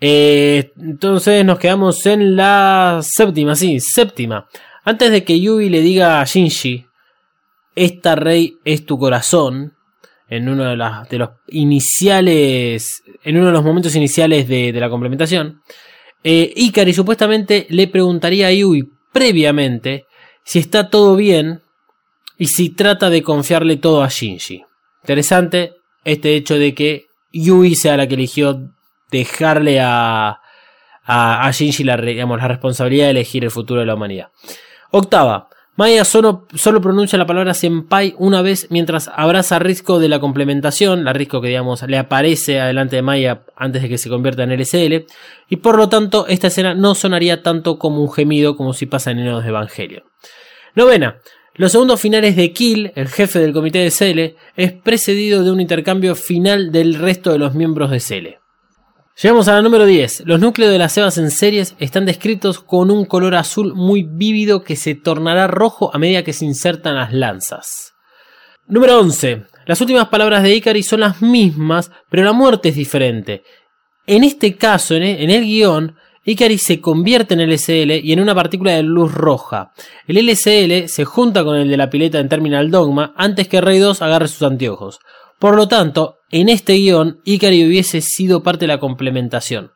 [0.00, 4.46] Eh, entonces nos quedamos en la séptima, sí, séptima.
[4.84, 6.86] Antes de que Yui le diga a Shinji,
[7.74, 9.74] esta rey es tu corazón,
[10.30, 10.76] en uno de,
[11.10, 15.60] de los iniciales, en uno de los momentos iniciales de, la complementación,
[16.22, 20.04] eh, Ikari supuestamente le preguntaría a Yui previamente
[20.44, 21.62] si está todo bien
[22.38, 24.62] y si trata de confiarle todo a Shinji.
[25.02, 28.70] Interesante este hecho de que Yui sea la que eligió
[29.10, 30.40] dejarle a,
[31.04, 34.28] a, Shinji la, la responsabilidad de elegir el futuro de la humanidad.
[34.90, 40.08] Octava, Maya solo, solo, pronuncia la palabra senpai una vez mientras abraza a Risco de
[40.08, 44.10] la complementación, la Risco que digamos le aparece adelante de Maya antes de que se
[44.10, 45.06] convierta en LSL,
[45.48, 49.10] y por lo tanto esta escena no sonaría tanto como un gemido como si pasa
[49.12, 50.04] en Enos de Evangelio.
[50.74, 51.16] Novena,
[51.54, 55.60] los segundos finales de Kill, el jefe del comité de Cele, es precedido de un
[55.60, 58.40] intercambio final del resto de los miembros de Cele.
[59.20, 60.22] Llegamos a la número 10.
[60.24, 64.62] Los núcleos de las cebas en series están descritos con un color azul muy vívido
[64.62, 67.92] que se tornará rojo a medida que se insertan las lanzas.
[68.66, 69.42] Número 11.
[69.66, 73.42] Las últimas palabras de Ikari son las mismas, pero la muerte es diferente.
[74.06, 78.72] En este caso, en el guion, Ikari se convierte en LSL y en una partícula
[78.72, 79.72] de luz roja.
[80.06, 83.78] El LSL se junta con el de la pileta en Terminal Dogma antes que Rey
[83.78, 85.00] 2 agarre sus anteojos.
[85.38, 89.72] Por lo tanto, en este guion, Ikari hubiese sido parte de la complementación.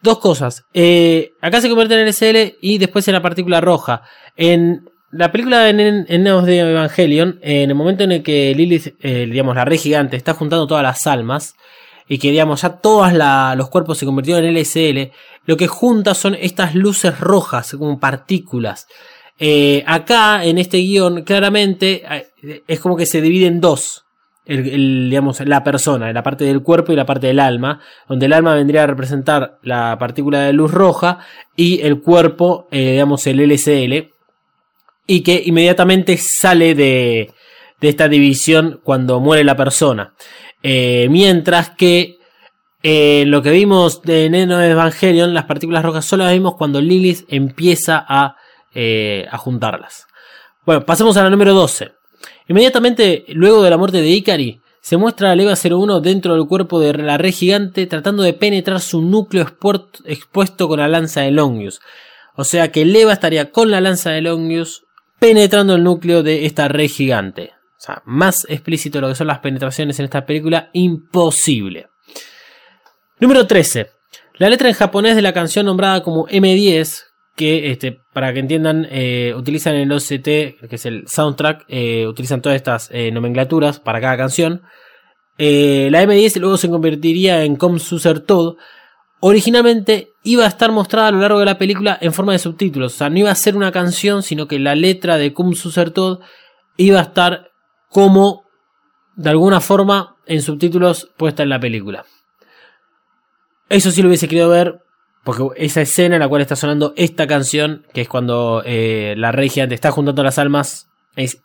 [0.00, 0.64] Dos cosas.
[0.72, 4.02] Eh, acá se convierte en LSL y después en la partícula roja.
[4.36, 9.26] En la película en, en, de Evangelion, en el momento en el que Lilith, eh,
[9.28, 11.56] digamos, la rey gigante, está juntando todas las almas
[12.08, 13.12] y que, digamos, ya todos
[13.56, 15.12] los cuerpos se convirtieron en LSL,
[15.46, 18.86] lo que junta son estas luces rojas, como partículas.
[19.38, 22.02] Eh, acá, en este guion, claramente
[22.66, 24.06] es como que se divide en dos
[24.46, 28.54] digamos, la persona, la parte del cuerpo y la parte del alma, donde el alma
[28.54, 31.18] vendría a representar la partícula de luz roja
[31.56, 34.12] y el cuerpo, eh, digamos, el LCL,
[35.06, 37.32] y que inmediatamente sale de,
[37.80, 40.14] esta división cuando muere la persona.
[40.62, 42.15] Eh, mientras que
[42.88, 47.24] eh, lo que vimos de Neno Evangelion, las partículas rojas solo las vimos cuando Lilith
[47.28, 48.36] empieza a,
[49.30, 50.06] a juntarlas.
[50.64, 51.92] Bueno, pasemos a la número 12.
[52.46, 56.78] Inmediatamente luego de la muerte de Ikari, se muestra a Leva 01 dentro del cuerpo
[56.78, 59.44] de la red gigante tratando de penetrar su núcleo
[60.04, 61.80] expuesto con la lanza de Longius.
[62.36, 64.84] O sea que Leva estaría con la lanza de Longius
[65.18, 67.50] penetrando el núcleo de esta red gigante.
[67.76, 71.88] O sea, más explícito lo que son las penetraciones en esta película, imposible.
[73.18, 73.88] Número 13.
[74.36, 78.86] La letra en japonés de la canción nombrada como M10, que este, para que entiendan,
[78.90, 84.02] eh, utilizan el OCT, que es el soundtrack, eh, utilizan todas estas eh, nomenclaturas para
[84.02, 84.60] cada canción.
[85.38, 88.56] la M10 luego se convertiría en Com Suser Todd.
[89.20, 92.94] Originalmente iba a estar mostrada a lo largo de la película en forma de subtítulos,
[92.94, 95.90] o sea, no iba a ser una canción, sino que la letra de Com Suser
[95.90, 96.20] Todd
[96.76, 97.50] iba a estar
[97.88, 98.44] como,
[99.14, 102.04] de alguna forma, en subtítulos puesta en la película.
[103.68, 104.80] Eso sí lo hubiese querido ver,
[105.24, 109.32] porque esa escena en la cual está sonando esta canción, que es cuando eh, la
[109.32, 111.42] rey gigante está juntando las almas, es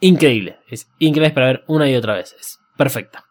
[0.00, 0.58] increíble.
[0.68, 2.34] Es increíble para ver una y otra vez.
[2.38, 3.24] Es perfecta.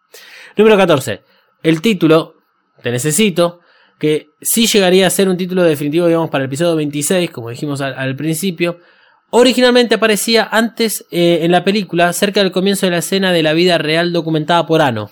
[0.58, 1.22] Número 14.
[1.64, 2.36] El título,
[2.82, 3.62] Te Necesito,
[4.00, 7.82] que sí llegaría a ser un título definitivo, digamos, para el episodio 26, como dijimos
[7.82, 8.80] al, principio.
[9.30, 13.54] Originalmente aparecía antes eh, en la película, cerca del comienzo de la escena de la
[13.54, 15.12] vida real documentada por Ano.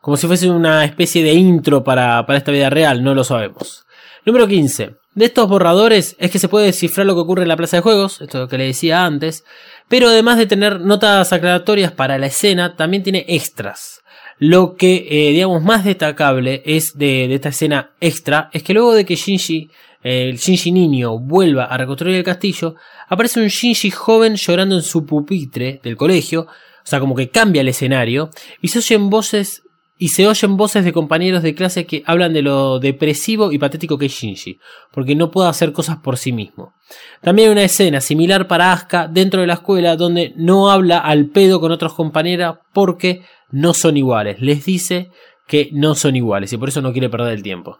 [0.00, 3.84] Como si fuese una especie de intro para, esta vida real, no lo sabemos.
[4.24, 4.96] Número 15.
[5.14, 7.82] De estos borradores es que se puede descifrar lo que ocurre en la plaza de
[7.82, 9.44] juegos, esto es lo que le decía antes,
[9.88, 14.00] pero además de tener notas aclaratorias para la escena, también tiene extras.
[14.38, 19.04] Lo que, eh, digamos, más destacable es de, esta escena extra es que luego de
[19.04, 19.70] que Shinji,
[20.02, 22.74] el Shinji niño, vuelva a reconstruir el castillo,
[23.08, 27.60] aparece un Shinji joven llorando en su pupitre del colegio, o sea, como que cambia
[27.60, 28.30] el escenario,
[28.62, 29.62] y se oyen voces
[30.02, 33.98] y se oyen voces de compañeros de clase que hablan de lo depresivo y patético
[33.98, 34.58] que es Shinji,
[34.92, 36.72] porque no puede hacer cosas por sí mismo.
[37.20, 41.26] También hay una escena similar para Asuka dentro de la escuela donde no habla al
[41.26, 44.40] pedo con otros compañeros porque no son iguales.
[44.40, 45.10] Les dice
[45.46, 47.78] que no son iguales y por eso no quiere perder el tiempo.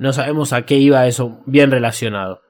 [0.00, 2.42] No sabemos a qué iba eso bien relacionado.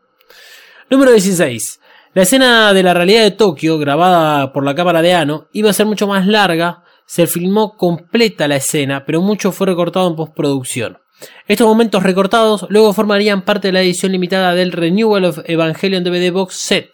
[0.89, 1.79] Número 16.
[2.15, 5.75] La escena de la realidad de Tokio, grabada por la cámara de Ano, iba a
[5.75, 10.99] ser mucho más larga se filmó completa la escena, pero mucho fue recortado en postproducción.
[11.47, 16.31] Estos momentos recortados luego formarían parte de la edición limitada del Renewal of Evangelion DVD
[16.31, 16.91] Box Set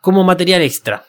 [0.00, 1.04] como material extra.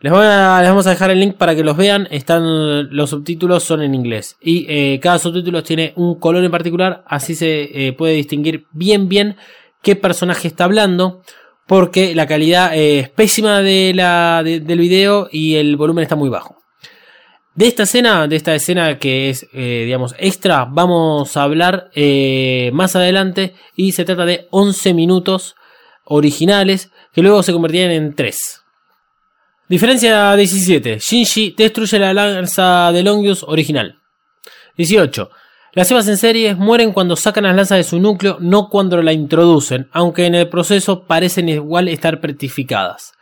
[0.00, 2.08] Les, vamos a dejar el link para que los vean.
[2.10, 4.36] Están, los subtítulos son en inglés.
[4.40, 7.04] Y eh, cada subtítulo tiene un color en particular.
[7.06, 9.36] Así se eh, puede distinguir bien bien
[9.82, 11.20] qué personaje está hablando.
[11.66, 16.55] Porque la calidad es pésima del video y el volumen está muy bajo.
[17.56, 22.70] De esta escena, de esta escena que es, eh, digamos, extra, vamos a hablar eh,
[22.74, 25.56] más adelante y se trata de 11 minutos
[26.04, 28.62] originales que luego se convertían en 3.
[29.70, 30.98] Diferencia 17.
[30.98, 34.00] Shinji destruye la lanza de Longius original.
[34.76, 35.30] 18.
[35.72, 39.14] Las cebas en series mueren cuando sacan las lanzas de su núcleo, no cuando la
[39.14, 43.14] introducen, aunque en el proceso parecen igual estar pretificadas.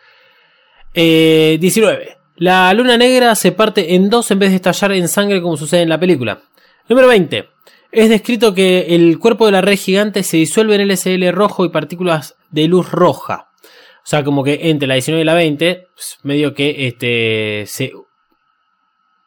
[0.93, 2.24] 19.
[2.37, 5.83] La luna negra se parte en dos en vez de estallar en sangre como sucede
[5.83, 6.41] en la película.
[6.89, 7.49] Número 20.
[7.93, 11.69] Es descrito que el cuerpo de la red gigante se disuelve en LSL rojo y
[11.69, 13.51] partículas de luz roja.
[13.99, 17.93] O sea, como que entre la 19 y la 20, pues, medio que este, se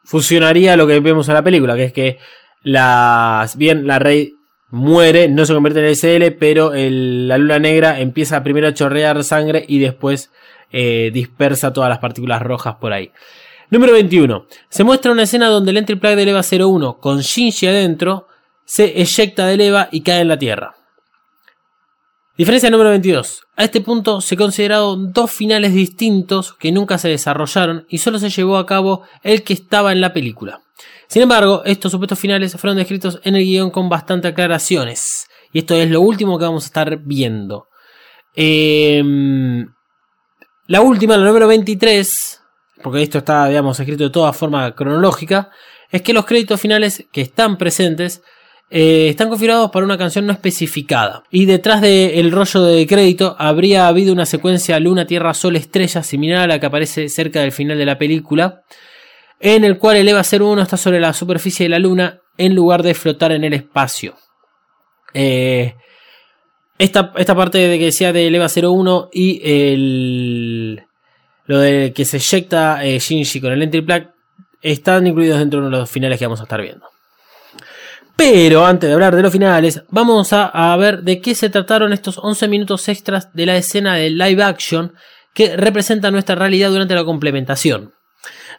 [0.04, 2.18] fusionaría lo que vemos en la película, que es que
[2.62, 4.28] las, bien la red
[4.68, 9.64] muere, no se convierte en LSL, pero la luna negra empieza primero a chorrear sangre
[9.66, 10.30] y después
[10.72, 13.10] eh, dispersa todas las partículas rojas por ahí.
[13.70, 14.46] Número 21.
[14.68, 18.28] Se muestra una escena donde el entry plug de EVA 01 con Shinji adentro
[18.64, 20.74] se eyecta del EVA y cae en la Tierra.
[22.38, 23.46] Diferencia número 22.
[23.56, 28.30] A este punto se consideraron dos finales distintos que nunca se desarrollaron y solo se
[28.30, 30.62] llevó a cabo el que estaba en la película.
[31.08, 35.26] Sin embargo, estos supuestos finales fueron descritos en el guion con bastantes aclaraciones.
[35.52, 37.66] Y esto es lo último que vamos a estar viendo.
[38.36, 39.66] Em,
[40.68, 42.42] la última, la número 23,
[42.82, 45.50] porque esto está, digamos, escrito de toda forma cronológica,
[45.90, 48.22] es que los créditos finales que están presentes
[48.68, 51.22] eh, están configurados para una canción no especificada.
[51.30, 56.42] Y detrás del rollo de crédito habría habido una secuencia Luna, Tierra, Sol, Estrella similar
[56.42, 58.62] a la que aparece cerca del final de la película,
[59.40, 62.82] en el cual el EVA 01 está sobre la superficie de la Luna en lugar
[62.82, 64.16] de flotar en el espacio.
[65.14, 65.76] Eh,
[66.78, 70.82] esta, esta, parte de que decía del EVA 01 y el,
[71.46, 74.04] lo de que se eyecta eh, Shinji con el entry plug
[74.62, 76.86] están incluidos dentro de los finales que vamos a estar viendo.
[78.16, 82.18] Pero antes de hablar de los finales, vamos a, ver de qué se trataron estos
[82.18, 84.92] 11 minutos extras de la escena de live action
[85.34, 87.94] que representa nuestra realidad durante la complementación.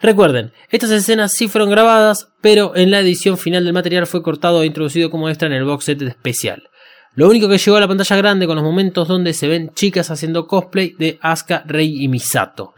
[0.02, 4.64] Recuerden, estas escenas sí fueron grabadas, pero en la edición final del material fue cortado
[4.64, 6.70] e introducido como extra en el box set especial.
[7.16, 10.12] Lo único que llegó a la pantalla grande con los momentos donde se ven chicas
[10.12, 12.74] haciendo cosplay de Asuka, Rei y Misato.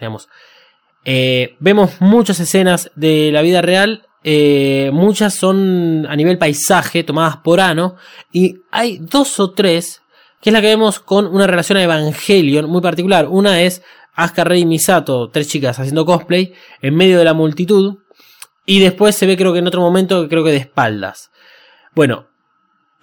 [1.03, 7.37] Eh, vemos muchas escenas de la vida real eh, muchas son a nivel paisaje, tomadas
[7.37, 7.95] por Ano.
[8.31, 10.01] Y hay dos o tres,
[10.41, 13.27] que es la que vemos con una relación a Evangelion muy particular.
[13.27, 13.81] Una es
[14.13, 17.97] Asuka Rey y Misato, tres chicas haciendo cosplay en medio de la multitud.
[18.65, 21.31] Y después se ve, creo que en otro momento, creo que de espaldas.
[21.95, 22.27] Bueno,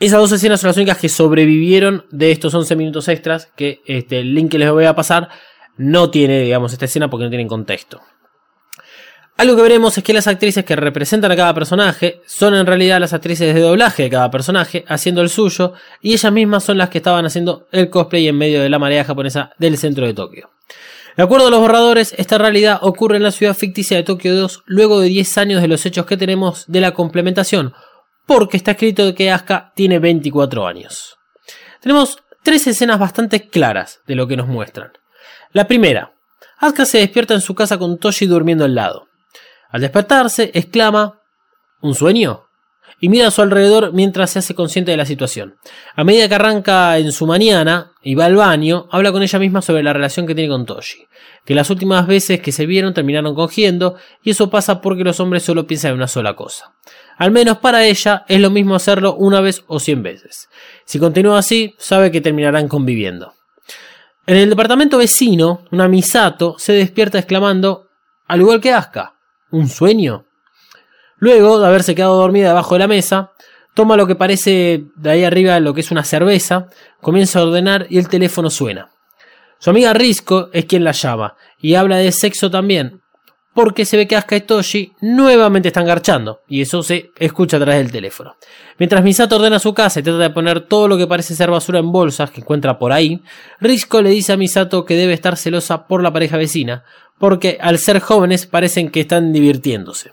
[0.01, 3.51] esas dos escenas son las únicas que sobrevivieron de estos 11 minutos extras.
[3.57, 5.29] Que este, el link que les voy a pasar
[5.77, 8.01] no tiene, digamos, esta escena porque no tiene contexto.
[9.37, 12.99] Algo que veremos es que las actrices que representan a cada personaje son en realidad
[12.99, 16.89] las actrices de doblaje de cada personaje haciendo el suyo y ellas mismas son las
[16.89, 20.51] que estaban haciendo el cosplay en medio de la marea japonesa del centro de Tokio.
[21.17, 24.65] De acuerdo a los borradores, esta realidad ocurre en la ciudad ficticia de Tokio 2
[24.67, 27.75] luego de 10 años de los hechos que tenemos de la complementación,
[28.29, 31.17] porque está escrito que Asuka tiene 24 años.
[31.81, 34.93] Tenemos tres escenas bastante claras de lo que nos muestran.
[35.53, 36.13] La primera,
[36.59, 39.09] Asuka se despierta en su casa con Toshi durmiendo al lado.
[39.71, 41.23] Al despertarse, exclama
[41.81, 42.49] ¿Un sueño?
[43.01, 45.57] y mira a su alrededor mientras se hace consciente de la situación.
[45.95, 49.63] A medida que arranca en su mañana y va al baño, habla con ella misma
[49.63, 51.07] sobre la relación que tiene con Toshi,
[51.45, 55.43] que las últimas veces que se vieron terminaron cogiendo y eso pasa porque los hombres
[55.43, 56.75] solo piensan en una sola cosa.
[57.19, 60.49] Al menos para ella es lo mismo hacerlo una vez o cien veces.
[60.85, 63.35] Si continúa así, sabe que terminarán conviviendo.
[64.27, 67.89] En el departamento vecino, una Misato se despierta exclamando,
[68.27, 69.15] al igual que Asuka,
[69.51, 70.27] ¿Un sueño?
[71.17, 73.33] Luego de haberse quedado dormida debajo de la mesa,
[73.75, 76.69] toma lo que parece de ahí arriba lo que es una cerveza,
[77.01, 78.91] comienza a ordenar y el teléfono suena.
[79.59, 83.01] Su amiga Risco es quien la llama y habla de sexo también,
[83.59, 87.61] porque se ve que Asuka y Toshi nuevamente están garchando, y eso se escucha a
[87.61, 88.37] través del teléfono.
[88.79, 91.81] Mientras Misato ordena su casa y trata de poner todo lo que parece ser basura
[91.81, 93.21] en bolsas que encuentra por ahí,
[93.59, 96.85] Risco le dice a Misato que debe estar celosa por la pareja vecina,
[97.19, 100.13] porque al ser jóvenes parecen que están divirtiéndose.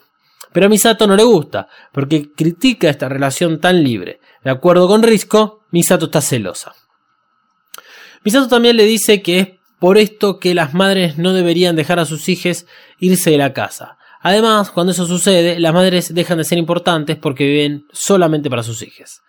[0.52, 4.22] Pero a Misato no le gusta, porque critica esta relación tan libre.
[4.44, 6.74] De acuerdo con Risco, Misato está celosa.
[8.24, 9.48] Misato también le dice que es
[9.86, 12.66] por esto que las madres no deberían dejar a sus hijos
[12.98, 14.00] irse de la casa.
[14.20, 18.82] Además, cuando eso sucede, las madres dejan de ser importantes porque viven solamente para sus
[18.82, 19.22] hijos.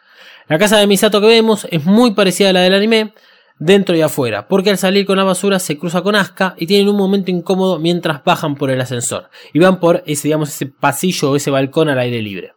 [0.48, 3.12] La casa de Misato que vemos es muy parecida a la del anime,
[3.58, 6.88] dentro y afuera, porque al salir con la basura se cruza con Asuka y tienen
[6.88, 11.32] un momento incómodo mientras bajan por el ascensor y van por ese, digamos, ese pasillo
[11.32, 12.54] o ese balcón al aire libre.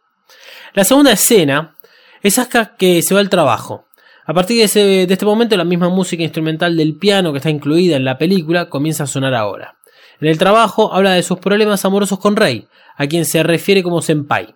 [0.73, 1.75] La segunda escena
[2.23, 3.88] es Asuka que se va al trabajo.
[4.29, 8.05] A partir de, este momento la misma música instrumental del piano que está incluida en
[8.05, 9.79] la película comienza a sonar ahora.
[10.21, 14.03] En el trabajo habla de sus problemas amorosos con Rei, a quien se refiere como
[14.03, 14.53] senpai.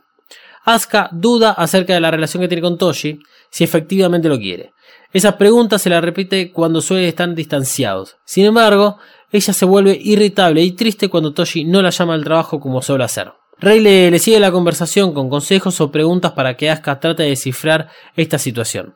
[0.64, 3.18] Asuka duda acerca de la relación que tiene con Toshi,
[3.50, 4.74] si efectivamente lo quiere.
[5.12, 8.18] Esas preguntas se las repite cuando suelen estar distanciados.
[8.26, 9.00] Sin embargo,
[9.32, 13.06] ella se vuelve irritable y triste cuando Toshi no la llama al trabajo como suele
[13.06, 13.34] hacer.
[13.64, 17.88] Rey le, sigue la conversación con consejos o preguntas para que Asuka trate de descifrar
[18.18, 18.96] esta situación.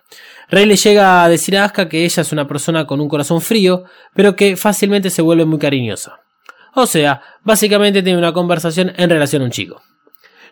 [0.49, 3.39] Rey le llega a decir a Asuka que ella es una persona con un corazón
[3.39, 6.19] frío, pero que fácilmente se vuelve muy cariñosa.
[6.75, 9.81] O sea, básicamente tiene una conversación en relación a un chico.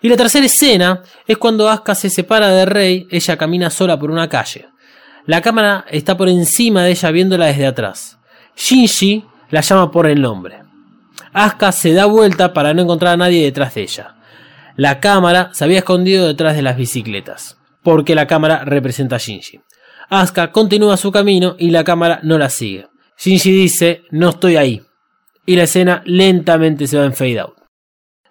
[0.01, 4.11] Y la tercera escena es cuando Asuka se separa de Rey, ella camina sola por
[4.11, 4.69] una calle.
[5.25, 8.17] La cámara está por encima de ella viéndola desde atrás.
[8.55, 10.64] Shinji la llama por el nombre.
[11.35, 14.15] Asuka se da vuelta para no encontrar a nadie detrás de ella.
[14.77, 17.57] La cámara se había escondido detrás de las bicicletas.
[17.83, 19.59] porque la cámara representa a Shinji.
[20.09, 22.87] Asuka continúa su camino y la cámara no la sigue.
[23.19, 24.81] Shinji dice, no estoy ahí.
[25.45, 27.53] Y la escena lentamente se va en fade out.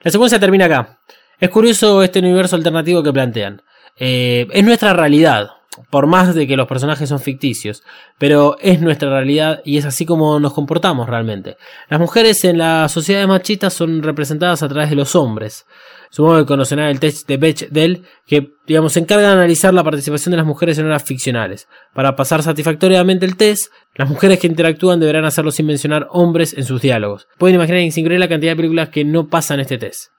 [0.03, 0.99] La secuencia termina acá.
[1.39, 3.63] Es curioso este universo alternativo que plantean.
[3.97, 5.51] Eh, es nuestra realidad,
[5.91, 7.83] por más de que los personajes son ficticios,
[8.19, 11.57] pero es nuestra realidad y es así como nos comportamos realmente.
[11.89, 15.67] Las mujeres en las sociedades machistas son representadas a través de los hombres.
[16.11, 20.31] Supongo que conocerán el test de Bechdel, que digamos, se encarga de analizar la participación
[20.31, 21.67] de las mujeres en obras ficcionales.
[21.93, 26.65] Para pasar satisfactoriamente el test, las mujeres que interactúan deberán hacerlo sin mencionar hombres en
[26.65, 27.27] sus diálogos.
[27.37, 30.13] Pueden imaginar en la cantidad de películas que no pasan este test.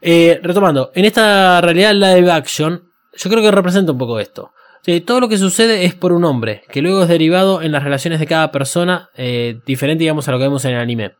[0.00, 2.82] Eh, retomando, en esta realidad live action,
[3.16, 4.52] yo creo que representa un poco esto
[5.04, 8.18] todo lo que sucede es por un hombre, que luego es derivado en las relaciones
[8.18, 11.12] de cada persona, eh, diferente digamos a lo que vemos en el anime.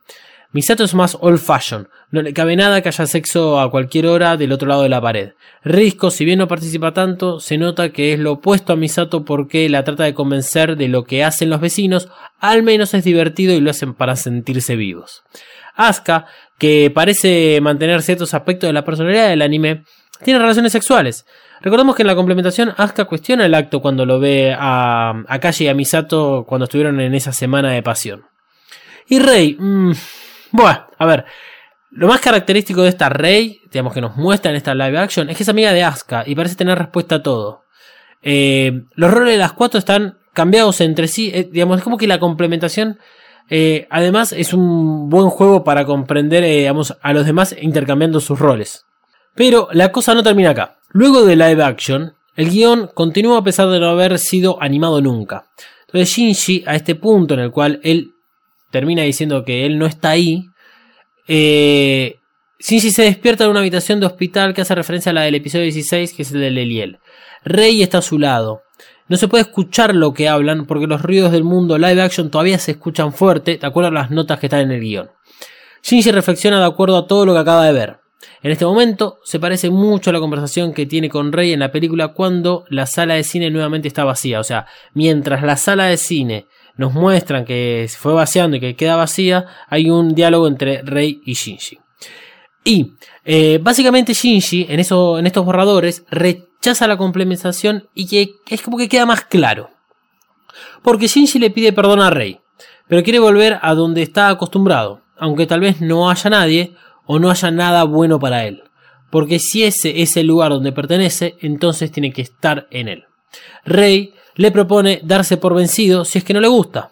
[0.51, 4.37] Misato es más old fashion, no le cabe nada que haya sexo a cualquier hora
[4.37, 5.31] del otro lado de la pared.
[5.63, 9.67] Risco, si bien no participa tanto, se nota que es lo opuesto a Misato porque
[9.67, 12.09] la trata de convencer de lo que hacen los vecinos,
[12.39, 15.23] al menos es divertido y lo hacen para sentirse vivos.
[15.75, 16.27] Asuka,
[16.59, 19.85] que parece mantener ciertos aspectos de la personalidad del anime,
[20.23, 21.25] tiene relaciones sexuales.
[21.61, 25.67] Recordemos que en la complementación Asuka cuestiona el acto cuando lo ve a Akashi y
[25.67, 28.25] a Misato cuando estuvieron en esa semana de pasión.
[29.07, 29.91] Y Rey, mmm,
[30.51, 31.25] bueno, a ver,
[31.91, 35.37] lo más característico de esta Rey, digamos que nos muestra en esta live action, es
[35.37, 37.63] que es amiga de Asuka y parece tener respuesta a todo.
[38.21, 42.07] Eh, los roles de las cuatro están cambiados entre sí, eh, digamos, es como que
[42.07, 42.97] la complementación
[43.49, 48.85] eh, además es un buen juego para comprender digamos, a los demás intercambiando sus roles.
[49.35, 50.77] Pero la cosa no termina acá.
[50.91, 55.45] Luego de live action, el guion continúa a pesar de no haber sido animado nunca.
[55.87, 58.13] Entonces Shinji, a este punto en el cual él
[58.71, 60.45] termina diciendo que él no está ahí,
[61.27, 62.17] eh,
[62.59, 65.65] Shinji se despierta en una habitación de hospital que hace referencia a la del episodio
[65.65, 66.99] 16, que es el de Leliel.
[67.43, 68.61] Rey está a su lado.
[69.07, 72.57] No se puede escuchar lo que hablan porque los ruidos del mundo live action todavía
[72.57, 75.11] se escuchan fuerte, de acuerdo a las notas que están en el guion.
[75.83, 78.02] Shinji reflexiona de acuerdo a todo lo que acaba de ver.
[78.41, 81.71] En este momento se parece mucho a la conversación que tiene con Rey en la
[81.71, 84.39] película cuando la sala de cine nuevamente está vacía.
[84.39, 88.75] O sea, mientras la sala de cine nos muestran que se fue vaciando y que
[88.75, 91.79] queda vacía, hay un diálogo entre Rey y Shinji.
[92.63, 92.93] Y
[93.25, 98.77] eh, básicamente Shinji en, eso, en estos borradores rechaza la complementación y que es como
[98.77, 99.69] que queda más claro.
[100.81, 102.39] Porque Shinji le pide perdón a Rey,
[102.87, 106.73] pero quiere volver a donde está acostumbrado, aunque tal vez no haya nadie
[107.05, 108.63] o no haya nada bueno para él.
[109.09, 113.03] Porque si ese es el lugar donde pertenece, entonces tiene que estar en él.
[113.65, 116.91] Rey le propone darse por vencido si es que no le gusta.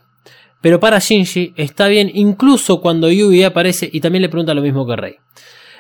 [0.62, 4.86] Pero para Shinji está bien incluso cuando Yui aparece y también le pregunta lo mismo
[4.86, 5.16] que Rey.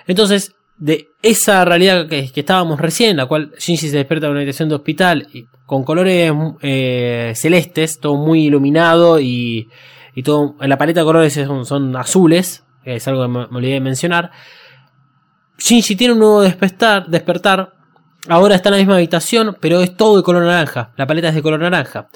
[0.07, 4.69] Entonces, de esa realidad que, estábamos recién, la cual Shinji se despierta en una habitación
[4.69, 9.69] de hospital y con colores eh, celestes, todo muy iluminado y,
[10.15, 14.32] y todo la paleta de colores son azules, es algo que me, olvidé de mencionar.
[15.57, 17.73] Shinji tiene un nuevo despertar, despertar.
[18.27, 20.91] Ahora está en la misma habitación, pero es todo de color naranja.
[20.97, 22.07] La paleta es de color naranja.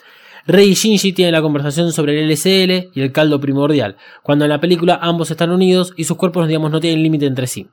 [0.47, 4.49] Rey y Shinji tienen la conversación sobre el LSL y el caldo primordial, cuando en
[4.49, 7.67] la película ambos están unidos y sus cuerpos digamos, no tienen límite entre sí.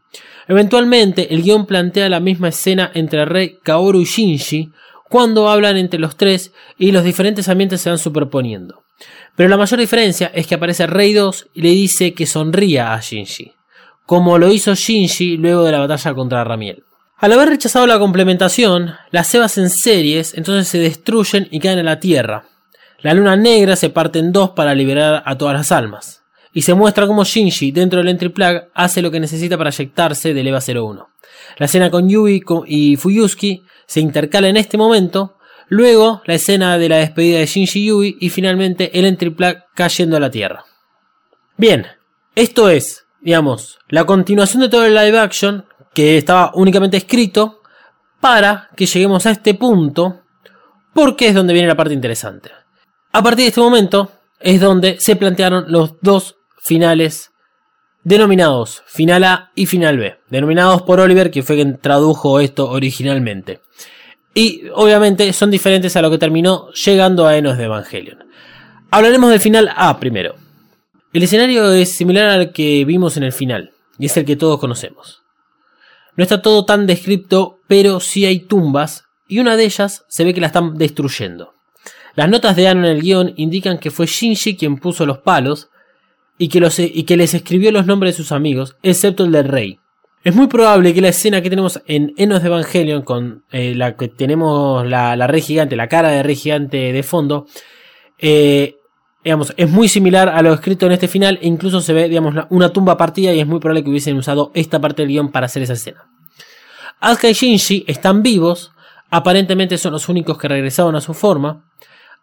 [0.49, 4.73] Eventualmente, el guion plantea la misma escena entre Rey, Kaoru y Shinji,
[5.11, 8.82] cuando hablan entre los tres y los diferentes ambientes se van superponiendo.
[9.37, 13.01] Pero la mayor diferencia es que aparece Rey 2 y le dice que sonría a
[13.01, 13.53] Shinji,
[14.07, 16.85] como lo hizo Shinji luego de la batalla contra Ramiel.
[17.19, 21.87] Al haber rechazado la complementación, las cebas en series entonces se destruyen y caen en
[21.87, 22.47] la Tierra.
[22.99, 26.23] La luna negra se parte en dos para liberar a todas las almas.
[26.53, 30.35] Y se muestra cómo Shinji, dentro del Entry Plug, hace lo que necesita para eyectarse
[30.35, 31.09] del EVA 01.
[31.59, 35.37] La escena con Yui y Fuyuski se intercala en este momento,
[35.75, 40.19] Luego, la escena de la despedida de Shinji Yui y finalmente el entry plug cayendo
[40.19, 40.67] a la Tierra.
[41.57, 41.87] Bien,
[42.35, 45.65] esto es, digamos, la continuación de todo el live action
[45.95, 47.63] que estaba únicamente escrito
[48.21, 50.21] para que lleguemos a este punto
[50.93, 52.51] porque es donde viene la parte interesante.
[53.11, 57.31] A partir de este momento es donde se plantearon los dos finales
[58.05, 63.63] denominados Final A y Final B, denominados por Oliver, que fue quien tradujo esto originalmente.
[64.35, 68.25] Y obviamente son diferentes a lo que terminó llegando a Enos de Evangelion.
[68.91, 70.35] Hablaremos del final A primero.
[71.13, 74.59] El escenario es similar al que vimos en el final, y es el que todos
[74.59, 75.23] conocemos.
[76.17, 80.33] No está todo tan descripto, pero sí hay tumbas, y una de ellas se ve
[80.33, 81.55] que la están destruyendo.
[82.15, 85.71] Las notas de Ano en el guion indican que fue Shinji quien puso los palos
[86.39, 89.49] y que, los, y que les escribió los nombres de sus amigos, excepto el del
[89.49, 89.81] rey.
[90.25, 93.97] Es muy probable que la escena que tenemos en Enos de Evangelion, con eh, la
[93.97, 97.47] que tenemos la, la Rey Gigante, la cara de Rey Gigante de fondo,
[98.19, 98.77] eh,
[99.25, 101.41] digamos, es muy similar a lo escrito en este final.
[101.43, 104.53] E incluso se ve, digamos, una tumba partida y es muy probable que hubiesen usado
[104.55, 106.09] esta parte del guion para hacer esa escena.
[107.01, 108.71] Asuka y Shinji están vivos,
[109.11, 111.69] aparentemente son los únicos que regresaron a su forma.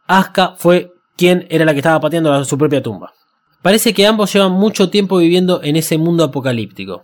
[0.07, 3.11] Asuka fue quien era la que estaba pateando su propia tumba.
[3.61, 7.03] Parece que ambos llevan mucho tiempo viviendo en ese mundo apocalíptico.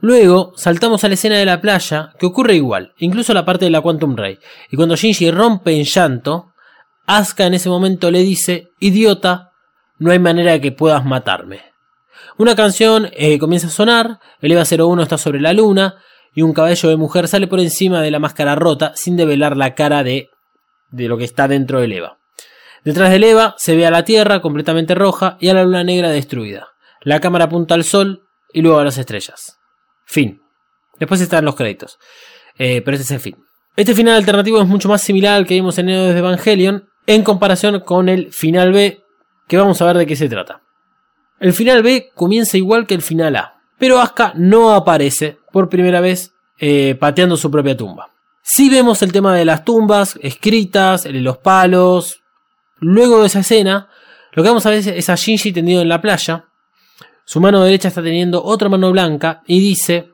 [0.00, 3.72] Luego saltamos a la escena de la playa, que ocurre igual, incluso la parte de
[3.72, 4.38] la Quantum Ray.
[4.70, 6.52] Y cuando Shinji rompe en llanto,
[7.06, 9.52] Asuka en ese momento le dice, idiota,
[9.98, 11.62] no hay manera de que puedas matarme.
[12.36, 15.96] Una canción eh, comienza a sonar, el EVA 01 está sobre la luna,
[16.32, 19.74] y un cabello de mujer sale por encima de la máscara rota sin develar la
[19.74, 20.28] cara de,
[20.90, 22.18] de lo que está dentro del EVA.
[22.84, 26.10] Detrás del EVA se ve a la Tierra completamente roja y a la luna negra
[26.10, 26.68] destruida.
[27.02, 28.22] La cámara apunta al sol
[28.52, 29.57] y luego a las estrellas.
[30.08, 30.40] Fin.
[30.98, 31.98] Después están los créditos.
[32.58, 33.36] Eh, pero este es el fin.
[33.76, 37.22] Este final alternativo es mucho más similar al que vimos en Neo de Evangelion en
[37.22, 39.02] comparación con el final B,
[39.46, 40.62] que vamos a ver de qué se trata.
[41.38, 46.00] El final B comienza igual que el final A, pero Asuka no aparece por primera
[46.00, 48.10] vez eh, pateando su propia tumba.
[48.42, 52.22] Si vemos el tema de las tumbas escritas, los palos.
[52.80, 53.88] Luego de esa escena,
[54.32, 56.46] lo que vamos a ver es a Shinji tendido en la playa,
[57.28, 60.12] su mano derecha está teniendo otra mano blanca y dice,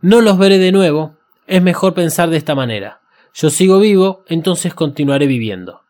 [0.00, 3.02] no los veré de nuevo, es mejor pensar de esta manera.
[3.34, 5.82] Yo sigo vivo, entonces continuaré viviendo.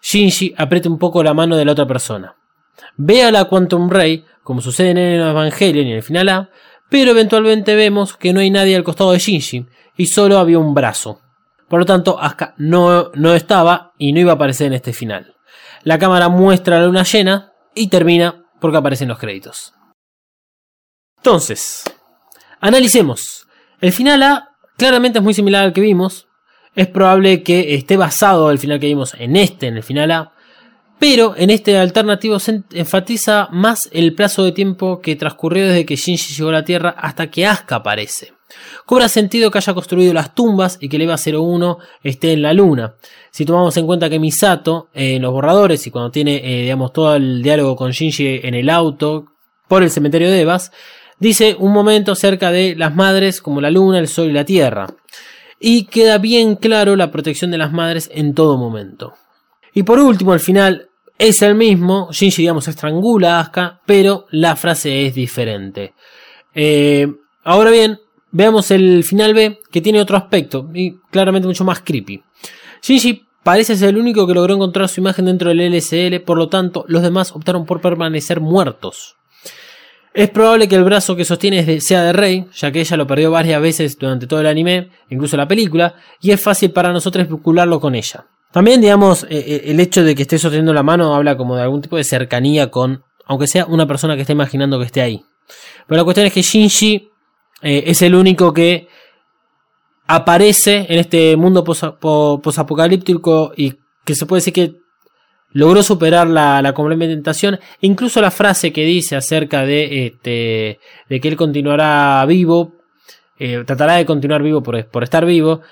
[0.00, 2.36] Shinji aprieta un poco la mano de la otra persona.
[2.96, 6.50] Ve a la Quantum Ray, como sucede en el Evangelio y en el final A,
[6.88, 10.72] pero eventualmente vemos que no hay nadie al costado de Shinji y solo había un
[10.72, 11.20] brazo.
[11.68, 15.34] Por lo tanto, Asuka no, no estaba y no iba a aparecer en este final.
[15.82, 19.72] La cámara muestra la luna llena y termina porque aparecen los créditos.
[21.26, 21.82] Entonces,
[22.60, 23.48] analicemos.
[23.80, 26.28] El final A claramente es muy similar al que vimos.
[26.76, 30.32] Es probable que esté basado el final que vimos en este, en el final A.
[31.00, 35.96] Pero en este alternativo se enfatiza más el plazo de tiempo que transcurrió desde que
[35.96, 38.32] Shinji llegó a la Tierra hasta que Asuka aparece.
[38.84, 42.52] Cobra sentido que haya construido las tumbas y que el EVA 01 esté en la
[42.52, 42.94] luna.
[43.32, 46.92] Si tomamos en cuenta que Misato eh, en los borradores y cuando tiene eh, digamos
[46.92, 49.32] todo el diálogo con Shinji en el auto
[49.66, 50.70] por el cementerio de Evas,
[51.18, 54.86] dice un momento acerca de las madres como la luna, el sol y la tierra.
[55.58, 59.14] Y queda bien claro la protección de las madres en todo momento.
[59.72, 60.88] Y por último, al final
[61.18, 65.94] es el mismo, Shinji digamos estrangula a Asuka, pero la frase es diferente.
[66.54, 67.06] Eh,
[67.44, 67.98] ahora bien,
[68.30, 72.22] veamos el final B, que tiene otro aspecto, y claramente mucho más creepy.
[72.82, 76.48] Shinji parece ser el único que logró encontrar su imagen dentro del LSL, por lo
[76.48, 79.15] tanto, los demás optaron por permanecer muertos.
[80.16, 83.30] Es probable que el brazo que sostiene sea de Rey, ya que ella lo perdió
[83.30, 87.78] varias veces durante todo el anime, incluso la película, y es fácil para nosotros vincularlo
[87.78, 88.24] con ella.
[88.50, 91.64] También, digamos, eh, eh, el hecho de que esté sosteniendo la mano habla como de
[91.64, 95.22] algún tipo de cercanía con, aunque sea una persona que esté imaginando que esté ahí.
[95.86, 97.10] Pero la cuestión es que Shinji
[97.60, 98.88] eh, es el único que
[100.06, 103.74] aparece en este mundo posapocalíptico y
[104.06, 104.76] que se puede decir que
[105.52, 107.58] logró superar la, complementación.
[107.80, 112.74] Incluso la frase que dice acerca de, este, de que él continuará vivo,
[113.38, 115.62] eh, tratará de continuar vivo por, por estar vivo,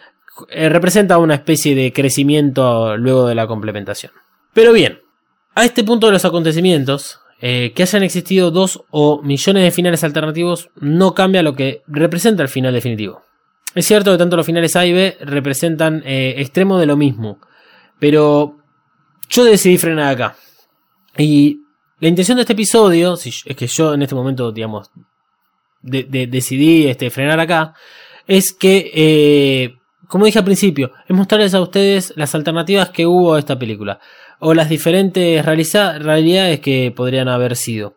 [0.51, 4.13] eh, representa una especie de crecimiento luego de la complementación.
[4.53, 5.01] Pero bien,
[5.55, 10.03] a este punto de los acontecimientos, eh, que hayan existido dos o millones de finales
[10.03, 13.23] alternativos no cambia lo que representa el final definitivo.
[13.75, 17.39] Es cierto que tanto los finales A y B representan extremos de lo mismo,
[17.99, 18.64] pero
[19.35, 20.37] yo decidí frenar acá.
[21.19, 21.61] Y
[22.01, 24.91] la intención de este episodio, es que yo en este momento, digamos,
[25.83, 27.75] decidí este, frenar acá,
[28.27, 29.77] es que, eh,
[30.09, 34.01] como dije al principio, es mostrarles a ustedes las alternativas que hubo a esta película,
[34.39, 37.97] o las diferentes realidades que podrían haber sido.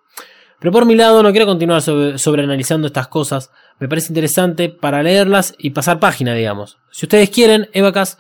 [0.59, 5.03] Pero por mi lado no quiero continuar sobre, analizando estas cosas, me parece interesante para
[5.03, 6.79] leerlas y pasar página, digamos.
[6.89, 8.17] Si ustedes quieren, Evacas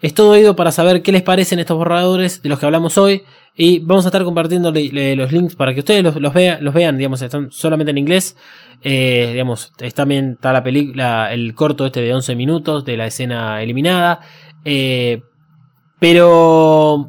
[0.00, 3.22] es todo oído para saber qué les parecen estos borradores de los que hablamos hoy.
[3.54, 7.22] Y vamos a estar compartiendo los links para que ustedes los, los, los vean, digamos,
[7.22, 8.36] están solamente en inglés.
[8.82, 13.62] Eh, digamos, también está la película, el corto este de 11 minutos de la escena
[13.62, 14.20] eliminada.
[14.64, 15.22] Eh,
[15.98, 17.08] pero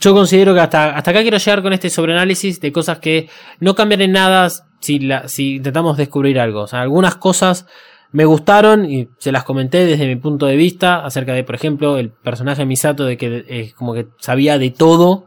[0.00, 3.28] yo considero que hasta, hasta acá quiero llegar con este sobreanálisis de cosas que
[3.58, 6.66] no cambian en nada si, la, si intentamos descubrir algo.
[6.70, 7.66] Algunas cosas
[8.10, 11.98] me gustaron y se las comenté desde mi punto de vista acerca de, por ejemplo,
[11.98, 15.26] el personaje de Misato de que es como que sabía de todo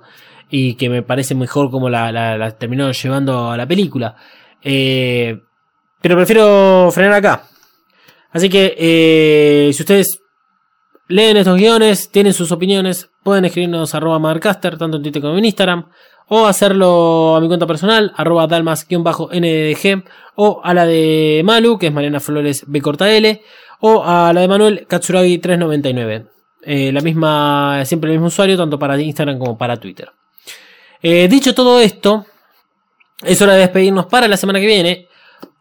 [0.50, 4.16] y que me parece mejor como la, la, terminó llevando a la película.
[4.62, 5.40] Eh,
[6.02, 7.44] Pero prefiero frenar acá.
[8.32, 10.20] Así que eh, si ustedes
[11.08, 15.46] leen estos guiones, tienen sus opiniones, pueden escribirnos arroba Madercaster, tanto en Twitter como en
[15.46, 15.90] Instagram,
[16.28, 20.04] o hacerlo a mi cuenta personal, arroba dalmas-nddg,
[20.36, 23.42] o a la de Malu, que es Mariana Flores B L,
[23.82, 26.28] o a la de Manuel Katsuragi 399.
[26.64, 30.12] Eh, la misma, siempre el mismo usuario, tanto para Instagram como para Twitter.
[31.02, 32.26] Eh, dicho todo esto,
[33.24, 35.08] es hora de despedirnos para la semana que viene.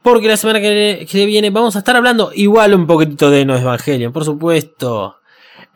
[0.02, 4.12] Porque la semana que, viene vamos a estar hablando igual un poquito de No Evangelion,
[4.12, 5.16] por supuesto.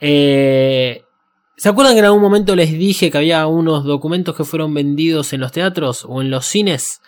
[0.01, 1.05] Eh,
[1.57, 5.33] ¿Se acuerdan que en algún momento les dije que había unos documentos que fueron vendidos
[5.33, 7.01] en los teatros o en los cines?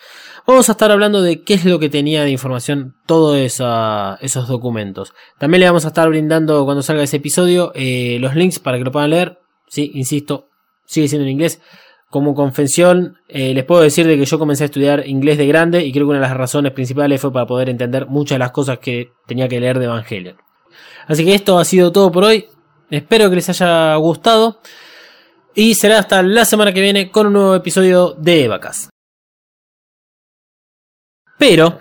[0.47, 5.13] Vamos a estar hablando de qué es lo que tenía de información todos esos documentos.
[5.39, 8.85] También le vamos a estar brindando cuando salga ese episodio eh, los links para que
[8.85, 9.41] lo puedan leer.
[9.67, 10.49] Sí, insisto,
[10.85, 11.61] sigue siendo en inglés.
[12.09, 15.85] Como confesión, eh, les puedo decir de que yo comencé a estudiar inglés de grande
[15.85, 18.53] y creo que una de las razones principales fue para poder entender muchas de las
[18.53, 20.37] cosas que tenía que leer de Evangelion.
[21.09, 22.47] Así que esto ha sido todo por hoy.
[22.91, 24.61] Espero que les haya gustado.
[25.55, 28.91] Y será hasta la semana que viene con un nuevo episodio de Evacas.
[31.39, 31.79] Pero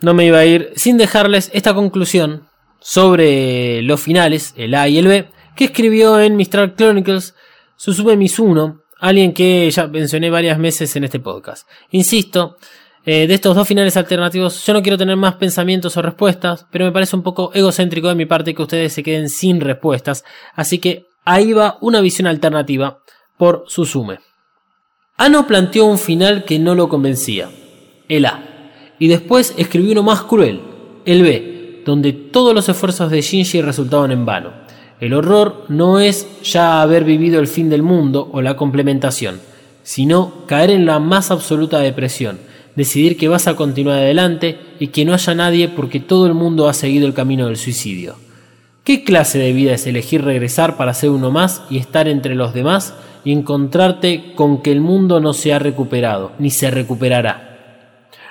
[0.00, 2.48] no me iba a ir sin dejarles esta conclusión
[2.80, 7.34] sobre los finales, el A y el B, que escribió en Mistral Chronicles
[7.76, 11.68] Susume Mizuno, alguien que ya mencioné varias veces en este podcast.
[11.90, 12.56] Insisto,
[13.06, 16.86] eh, de estos dos finales alternativos, yo no quiero tener más pensamientos o respuestas, pero
[16.86, 20.24] me parece un poco egocéntrico de mi parte que ustedes se queden sin respuestas,
[20.54, 23.00] así que ahí va una visión alternativa
[23.36, 24.20] por Susume.
[25.18, 27.50] Ano planteó un final que no lo convencía,
[28.08, 28.42] el A,
[28.98, 30.62] y después escribió uno más cruel,
[31.04, 34.52] el B, donde todos los esfuerzos de Shinji resultaban en vano.
[34.98, 39.40] El horror no es ya haber vivido el fin del mundo o la complementación,
[39.82, 42.38] sino caer en la más absoluta depresión,
[42.76, 46.68] decidir que vas a continuar adelante y que no haya nadie porque todo el mundo
[46.68, 48.16] ha seguido el camino del suicidio.
[48.84, 52.52] ¿Qué clase de vida es elegir regresar para ser uno más y estar entre los
[52.52, 52.94] demás
[53.24, 57.54] y encontrarte con que el mundo no se ha recuperado, ni se recuperará?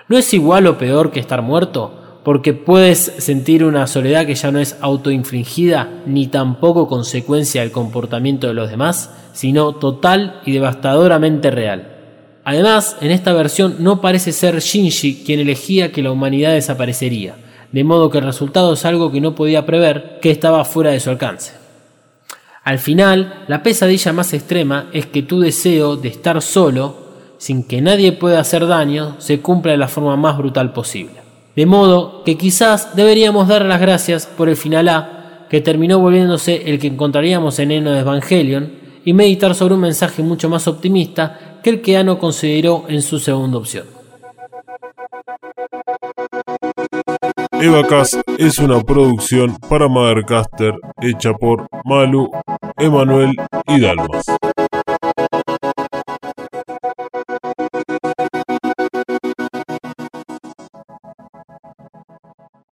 [0.07, 2.19] ¿No es igual o peor que estar muerto?
[2.23, 8.47] Porque puedes sentir una soledad que ya no es autoinfligida ni tampoco consecuencia del comportamiento
[8.47, 11.92] de los demás, sino total y devastadoramente real.
[12.45, 17.35] Además, en esta versión no parece ser Shinji quien elegía que la humanidad desaparecería,
[17.71, 20.99] de modo que el resultado es algo que no podía prever, que estaba fuera de
[20.99, 21.53] su alcance.
[22.63, 26.95] Al final, la pesadilla más extrema es que tu deseo de estar solo,
[27.37, 31.15] sin que nadie pueda hacer daño, se cumpla de la forma más brutal posible.
[31.55, 36.69] De modo que quizás deberíamos dar las gracias por el final A, que terminó volviéndose
[36.69, 41.52] el que encontraríamos en Eno de Evangelion, y meditar sobre un mensaje mucho más optimista
[41.63, 43.87] que el que Ano consideró en su segunda opción.
[47.61, 52.29] Evacast es una producción para Mothercaster hecha por Malu,
[52.77, 53.31] Emanuel
[53.67, 54.25] y Dalmas.